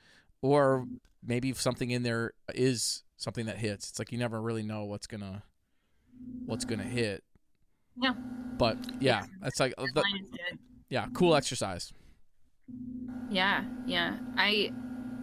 [0.41, 0.87] or
[1.25, 3.89] maybe something in there is something that hits.
[3.89, 5.43] It's like you never really know what's gonna
[6.45, 7.23] what's gonna hit
[8.01, 8.13] Yeah.
[8.57, 10.59] but yeah that's like the- Mine is good.
[10.89, 11.93] yeah cool exercise
[13.29, 14.17] Yeah, yeah.
[14.37, 14.71] I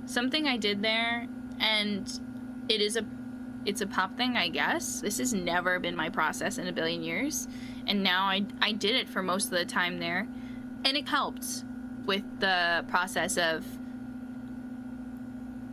[0.06, 1.26] something I did there
[1.60, 2.20] and
[2.68, 3.04] it is a
[3.66, 5.00] it's a pop thing, I guess.
[5.00, 7.46] This has never been my process in a billion years.
[7.86, 10.26] And now I I did it for most of the time there.
[10.84, 11.64] And it helped
[12.06, 13.64] with the process of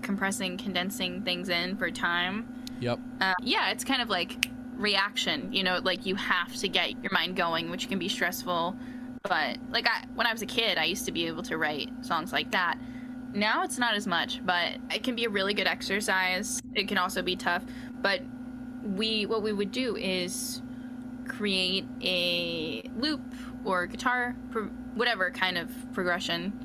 [0.02, 2.46] compressing, condensing things in for time.
[2.80, 5.52] yep Uh, yeah, it's kind of like reaction.
[5.52, 8.76] You know, like you have to get your mind going, which can be stressful.
[9.24, 11.90] But like I, when I was a kid, I used to be able to write
[12.02, 12.78] songs like that.
[13.34, 16.62] Now it's not as much, but it can be a really good exercise.
[16.76, 17.66] It can also be tough.
[18.02, 18.22] But
[18.84, 20.62] we, what we would do is
[21.28, 23.22] create a loop
[23.66, 24.36] or guitar,
[24.96, 26.58] whatever kind of progression.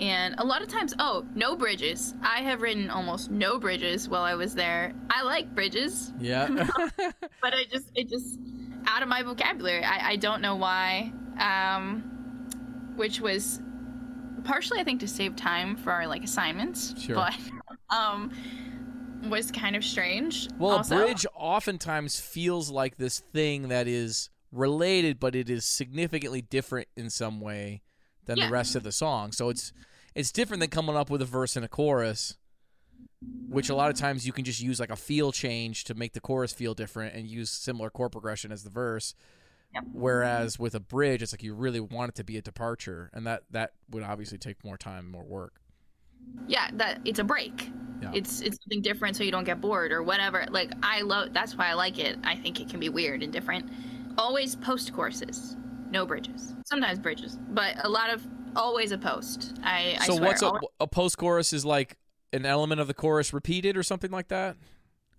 [0.00, 2.14] And a lot of times, oh, no bridges.
[2.22, 4.94] I have written almost no bridges while I was there.
[5.10, 6.46] I like bridges, yeah
[7.42, 8.38] but I just, it just
[8.86, 9.84] out of my vocabulary.
[9.84, 11.12] I, I don't know why.
[11.38, 13.60] Um, which was
[14.44, 16.94] partially, I think, to save time for our like assignments.
[17.00, 17.16] Sure.
[17.16, 17.34] But
[17.94, 18.30] um,
[19.28, 20.48] was kind of strange.
[20.58, 20.96] well also.
[20.96, 26.88] a bridge oftentimes feels like this thing that is related but it is significantly different
[26.96, 27.82] in some way
[28.24, 28.46] than Yeah.
[28.46, 29.72] the rest of the song so it's
[30.14, 32.36] it's different than coming up with a verse and a chorus
[33.48, 36.12] which a lot of times you can just use like a feel change to make
[36.14, 39.14] the chorus feel different and use similar chord progression as the verse.
[39.74, 39.84] Yep.
[39.92, 43.26] Whereas with a bridge, it's like you really want it to be a departure, and
[43.26, 45.60] that that would obviously take more time, more work.
[46.48, 47.70] yeah that it's a break
[48.02, 48.10] Yeah.
[48.14, 51.56] it's it's something different so you don't get bored or whatever like i love that's
[51.56, 53.70] why i like it i think it can be weird and different
[54.18, 55.56] always post courses
[55.90, 58.26] no bridges sometimes bridges but a lot of
[58.56, 59.54] always a post.
[59.62, 61.96] I so swear, what's a, a post chorus is like
[62.32, 64.56] an element of the chorus repeated or something like that.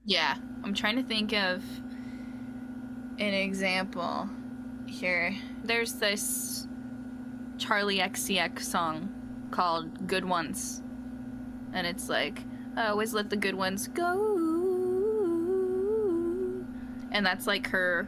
[0.05, 0.35] yeah.
[0.63, 1.63] I'm trying to think of
[3.17, 4.29] an example
[4.85, 5.35] here.
[5.63, 6.67] There's this
[7.57, 9.09] charli xcx song
[9.51, 10.81] called good ones.
[11.73, 12.43] And it's like
[12.75, 14.37] I always let the good ones go.
[17.11, 18.07] And that's like her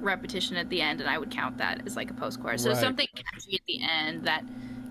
[0.00, 2.72] repetition at the end and i would count that as like a post chorus so
[2.74, 4.44] something catchy at the end that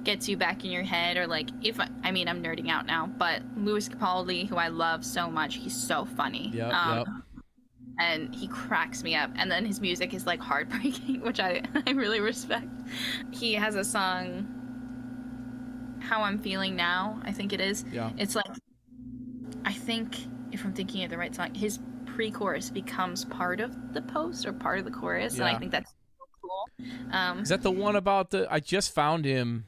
[0.03, 2.86] gets you back in your head or like if I, I mean i'm nerding out
[2.86, 6.51] now but lewis capaldi who i love so much he's so funny.
[6.53, 7.07] Yep, Um, yep.
[7.99, 9.30] and he cracks me up.
[9.36, 12.68] And then his music is like heartbreaking which i i really respect.
[13.32, 14.47] He has a song
[16.01, 17.84] how i'm feeling now i think it is.
[17.91, 18.10] Yeah.
[18.18, 18.49] it's like
[19.66, 20.16] i think
[20.53, 21.78] if i'm thinking of the right song his
[22.20, 25.90] pre-chorus becomes part of the post or part of the chorus and i think that's
[25.90, 26.66] so cool
[27.14, 28.46] um Is that the one about the?
[28.52, 29.68] I just found him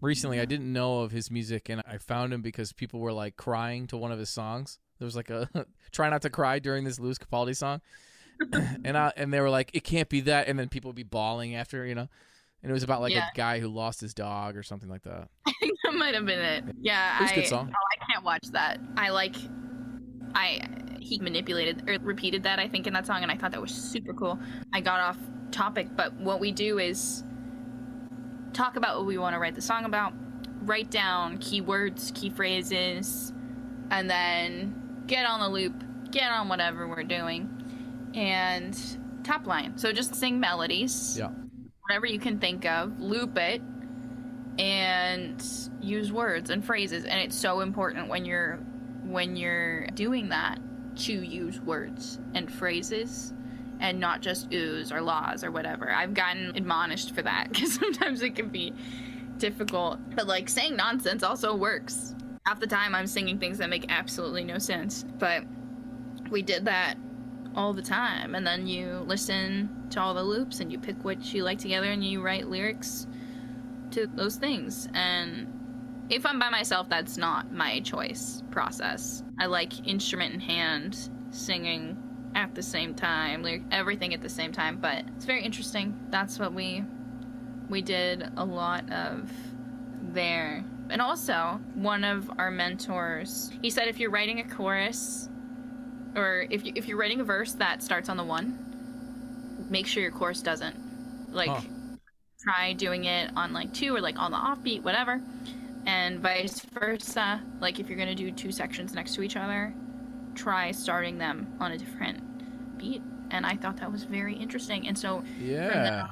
[0.00, 0.40] recently.
[0.40, 3.86] I didn't know of his music, and I found him because people were like crying
[3.88, 4.78] to one of his songs.
[4.98, 5.48] There was like a
[5.92, 7.80] try not to cry during this Lewis Capaldi song,
[8.84, 11.04] and I and they were like, it can't be that, and then people would be
[11.04, 12.08] bawling after, you know.
[12.62, 13.28] And it was about like Yeah.
[13.32, 15.28] a guy who lost his dog or something like that.
[15.46, 16.64] I think that might have been it.
[16.80, 17.72] Yeah, It was a I, good song.
[17.72, 18.78] Oh, I can't watch that.
[18.96, 19.36] I like,
[20.34, 20.60] I
[21.00, 23.72] he manipulated or repeated that I think in that song, and I thought that was
[23.72, 24.38] super cool.
[24.72, 25.18] I got off
[25.50, 27.24] topic, but what we do is
[28.52, 30.12] talk about what we want to write the song about,
[30.62, 33.32] write down keywords, key phrases,
[33.90, 37.48] and then get on the loop, get on whatever we're doing,
[38.14, 38.78] and
[39.24, 39.76] top line.
[39.78, 41.30] So just sing melodies, Yeah.
[41.82, 43.62] whatever you can think of, loop it,
[44.58, 45.42] and
[45.80, 47.04] use words and phrases.
[47.04, 48.58] And it's so important when you're
[49.04, 50.60] when you're doing that
[51.00, 53.32] to use words and phrases
[53.80, 55.90] and not just oohs or laws or whatever.
[55.90, 58.72] I've gotten admonished for that because sometimes it can be
[59.38, 59.98] difficult.
[60.14, 62.14] But like saying nonsense also works.
[62.46, 65.04] Half the time I'm singing things that make absolutely no sense.
[65.18, 65.44] But
[66.30, 66.96] we did that
[67.54, 68.34] all the time.
[68.34, 71.90] And then you listen to all the loops and you pick what you like together
[71.90, 73.06] and you write lyrics
[73.92, 74.88] to those things.
[74.94, 75.59] And
[76.10, 79.22] if I'm by myself, that's not my choice process.
[79.38, 81.96] I like instrument in hand, singing
[82.34, 84.78] at the same time, like everything at the same time.
[84.78, 85.98] But it's very interesting.
[86.10, 86.84] That's what we
[87.68, 89.30] we did a lot of
[90.12, 90.64] there.
[90.90, 95.28] And also, one of our mentors, he said if you're writing a chorus
[96.16, 98.58] or if you, if you're writing a verse that starts on the one,
[99.70, 100.76] make sure your chorus doesn't.
[101.32, 101.62] Like
[102.42, 105.20] try doing it on like two or like on the offbeat, whatever.
[105.86, 107.40] And vice versa.
[107.60, 109.74] Like if you're gonna do two sections next to each other,
[110.34, 113.02] try starting them on a different beat.
[113.30, 114.88] And I thought that was very interesting.
[114.88, 116.08] And so Yeah.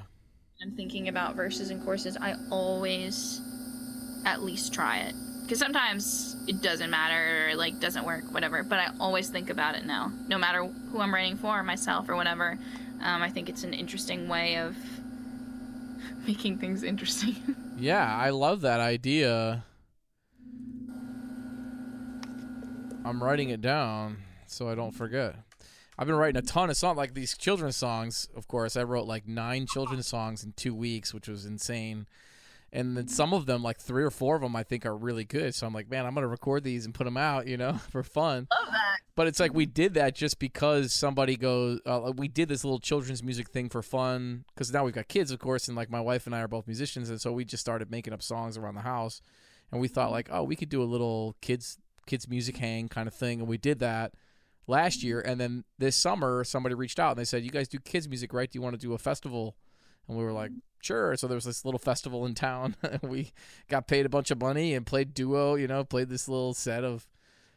[0.62, 3.41] I'm thinking about verses and courses, I always
[4.25, 5.14] at least try it.
[5.43, 8.62] Because sometimes it doesn't matter, or like doesn't work, whatever.
[8.62, 12.16] But I always think about it now, no matter who I'm writing for, myself or
[12.16, 12.59] whatever.
[13.01, 14.77] Um, I think it's an interesting way of
[16.27, 17.37] making things interesting.
[17.81, 19.63] Yeah, I love that idea.
[23.05, 24.17] I'm writing it down
[24.49, 25.37] so I don't forget.
[25.97, 28.29] I've been writing a ton of songs, like these children's songs.
[28.37, 32.07] Of course, I wrote like nine children's songs in two weeks, which was insane.
[32.73, 35.25] And then some of them, like three or four of them, I think are really
[35.25, 35.55] good.
[35.55, 38.03] So I'm like, man, I'm gonna record these and put them out, you know, for
[38.03, 38.47] fun.
[38.51, 38.99] Love that.
[39.14, 41.81] But it's like we did that just because somebody goes.
[41.87, 45.31] Uh, we did this little children's music thing for fun because now we've got kids,
[45.31, 47.61] of course, and like my wife and I are both musicians, and so we just
[47.61, 49.21] started making up songs around the house,
[49.73, 53.09] and we thought like, oh, we could do a little kids kids music hang kind
[53.09, 54.12] of thing, and we did that
[54.69, 57.79] last year, and then this summer somebody reached out and they said, you guys do
[57.79, 58.51] kids music, right?
[58.51, 59.57] Do you want to do a festival?
[60.09, 60.51] And we were like,
[60.83, 61.17] sure.
[61.17, 62.77] So there was this little festival in town.
[63.03, 63.33] we
[63.69, 66.85] got paid a bunch of money and played duo, you know, played this little set
[66.85, 67.07] of.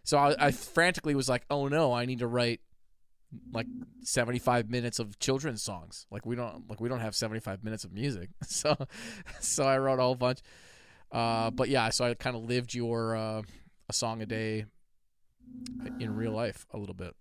[0.03, 2.61] So I, I frantically was like, oh no, I need to write
[3.53, 3.67] like
[4.03, 6.05] 75 minutes of children's songs.
[6.11, 8.29] Like we don't like we don't have 75 minutes of music.
[8.45, 8.75] So
[9.39, 10.39] so I wrote a whole bunch.
[11.11, 13.41] Uh, but yeah, so I kind of lived your uh,
[13.89, 14.65] a song a day
[15.99, 17.13] in real life a little bit.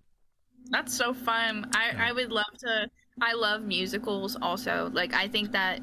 [0.71, 1.71] That's so fun.
[1.75, 2.07] I, Yeah.
[2.09, 2.91] I would love to.
[3.21, 4.91] I love musicals also.
[4.93, 5.81] Like, I think that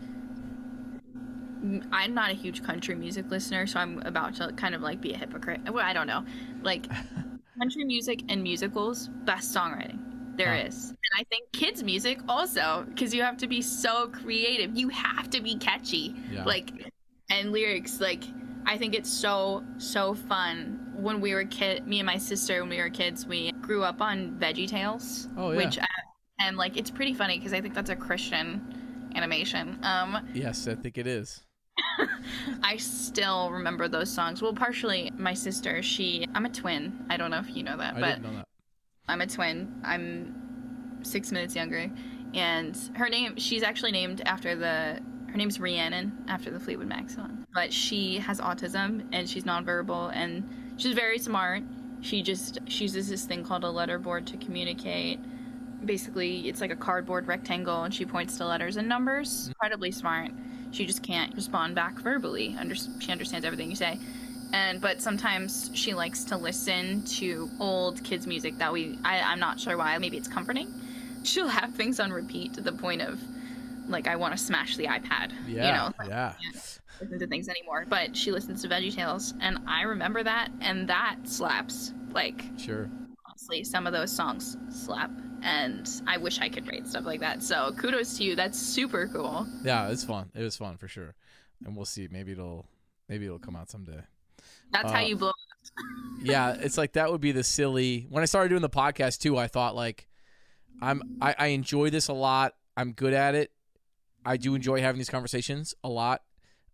[1.91, 5.13] I'm not a huge country music listener, so I'm about to kind of like be
[5.13, 5.61] a hypocrite.
[5.71, 6.23] Well, I don't know.
[6.61, 6.87] Like,
[7.59, 9.99] country music and musicals, best songwriting
[10.37, 10.67] there Huh.
[10.67, 10.89] is.
[10.89, 14.77] And I think kids' music also, because you have to be so creative.
[14.77, 16.13] You have to be catchy.
[16.31, 16.43] Yeah.
[16.43, 16.91] Like,
[17.31, 18.23] and lyrics, like,
[18.67, 20.93] I think it's so, so fun.
[20.95, 24.01] When we were kid, me and my sister, when we were kids, we grew up
[24.01, 25.27] on Veggie Tales.
[25.37, 25.57] Oh, yeah.
[25.57, 25.85] Which, uh,
[26.39, 29.79] and like, it's pretty funny because I think that's a Christian animation.
[29.83, 31.43] Um, Yes, I think it is.
[32.63, 34.41] I still remember those songs.
[34.41, 37.05] Well, partially my sister, she, I'm a twin.
[37.09, 38.45] I don't know if you know that, I but didn't know that.
[39.07, 39.81] I'm a twin.
[39.83, 40.35] I'm
[41.03, 41.89] six minutes younger,
[42.33, 43.37] and her name.
[43.37, 44.99] She's actually named after the.
[45.27, 47.45] Her name's Rhiannon after the Fleetwood Mac song.
[47.53, 51.63] But she has autism and she's nonverbal and she's very smart.
[52.01, 55.19] She just she uses this thing called a letterboard to communicate.
[55.85, 59.29] Basically, it's like a cardboard rectangle, and she points to letters and numbers.
[59.41, 59.49] Mm-hmm.
[59.51, 60.31] Incredibly smart.
[60.71, 62.55] She just can't respond back verbally.
[62.59, 63.99] Under, she understands everything you say
[64.53, 69.39] and but sometimes she likes to listen to old kids music that we I, i'm
[69.39, 70.73] not sure why maybe it's comforting
[71.23, 73.19] she'll have things on repeat to the point of
[73.87, 76.33] like i want to smash the ipad Yeah, you know yeah.
[77.01, 80.87] listen to things anymore but she listens to veggie tales and i remember that and
[80.87, 82.89] that slaps like Sure.
[83.27, 85.11] honestly some of those songs slap
[85.43, 89.07] and i wish i could rate stuff like that so kudos to you that's super
[89.07, 90.29] cool Yeah, it's fun.
[90.35, 91.15] It was fun for sure.
[91.65, 92.07] And we'll see.
[92.11, 92.65] Maybe it'll
[93.09, 94.01] maybe it'll come out someday.
[94.71, 95.31] that's how Uh, you blow
[96.21, 98.05] yeah, it's like that would be the silly.
[98.09, 100.07] When I started doing the podcast too, I thought like,
[100.81, 102.53] I'm I, I enjoy this a lot.
[102.75, 103.51] I'm good at it.
[104.25, 106.21] I do enjoy having these conversations a lot.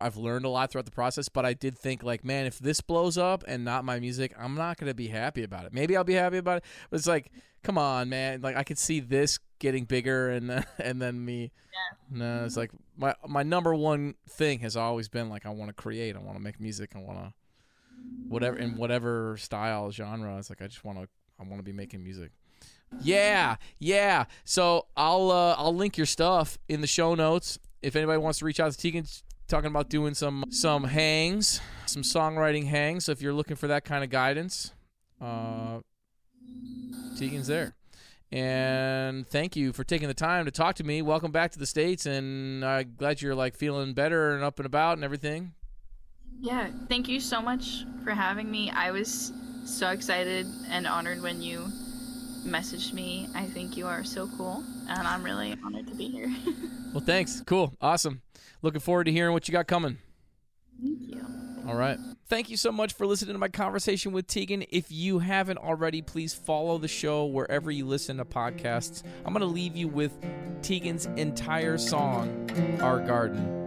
[0.03, 2.81] I've learned a lot throughout the process, but I did think like, man, if this
[2.81, 5.73] blows up and not my music, I'm not gonna be happy about it.
[5.73, 7.31] Maybe I'll be happy about it, but it's like,
[7.63, 8.41] come on, man.
[8.41, 11.51] Like I could see this getting bigger, and then, and then me.
[11.71, 12.17] Yeah.
[12.19, 15.73] No, it's like my my number one thing has always been like I want to
[15.73, 17.33] create, I want to make music, I want to
[18.27, 20.37] whatever in whatever style genre.
[20.37, 21.07] It's like I just want to
[21.39, 22.31] I want to be making music.
[23.01, 24.25] Yeah, yeah.
[24.43, 27.57] So I'll uh, I'll link your stuff in the show notes.
[27.81, 29.23] If anybody wants to reach out to Teghan,
[29.53, 33.05] talking about doing some some hangs, some songwriting hangs.
[33.05, 34.73] So if you're looking for that kind of guidance,
[35.21, 35.79] uh,
[37.15, 37.75] Teghan's there.
[38.31, 41.03] And thank you for taking the time to talk to me.
[41.03, 44.65] Welcome back to the states, and I'm glad you're like feeling better and up and
[44.65, 45.53] about and everything.
[46.41, 48.71] Yeah, thank you so much for having me.
[48.71, 49.31] I was
[49.65, 51.67] so excited and honored when you
[52.43, 53.29] messaged me.
[53.35, 56.33] I think you are so cool, and I'm really honored to be here.
[56.93, 57.41] Well, thanks.
[57.47, 57.73] Cool.
[57.81, 58.21] Awesome.
[58.63, 59.99] Looking forward to hearing what you got coming.
[60.81, 61.21] thank you.
[61.67, 61.97] All right.
[62.27, 64.65] Thank you so much for listening to my conversation with Teghan.
[64.69, 69.03] If you haven't already, please follow the show wherever you listen to podcasts.
[69.25, 70.19] I'm going to leave you with
[70.61, 72.49] Teghan's entire song,
[72.81, 73.63] Our Garden.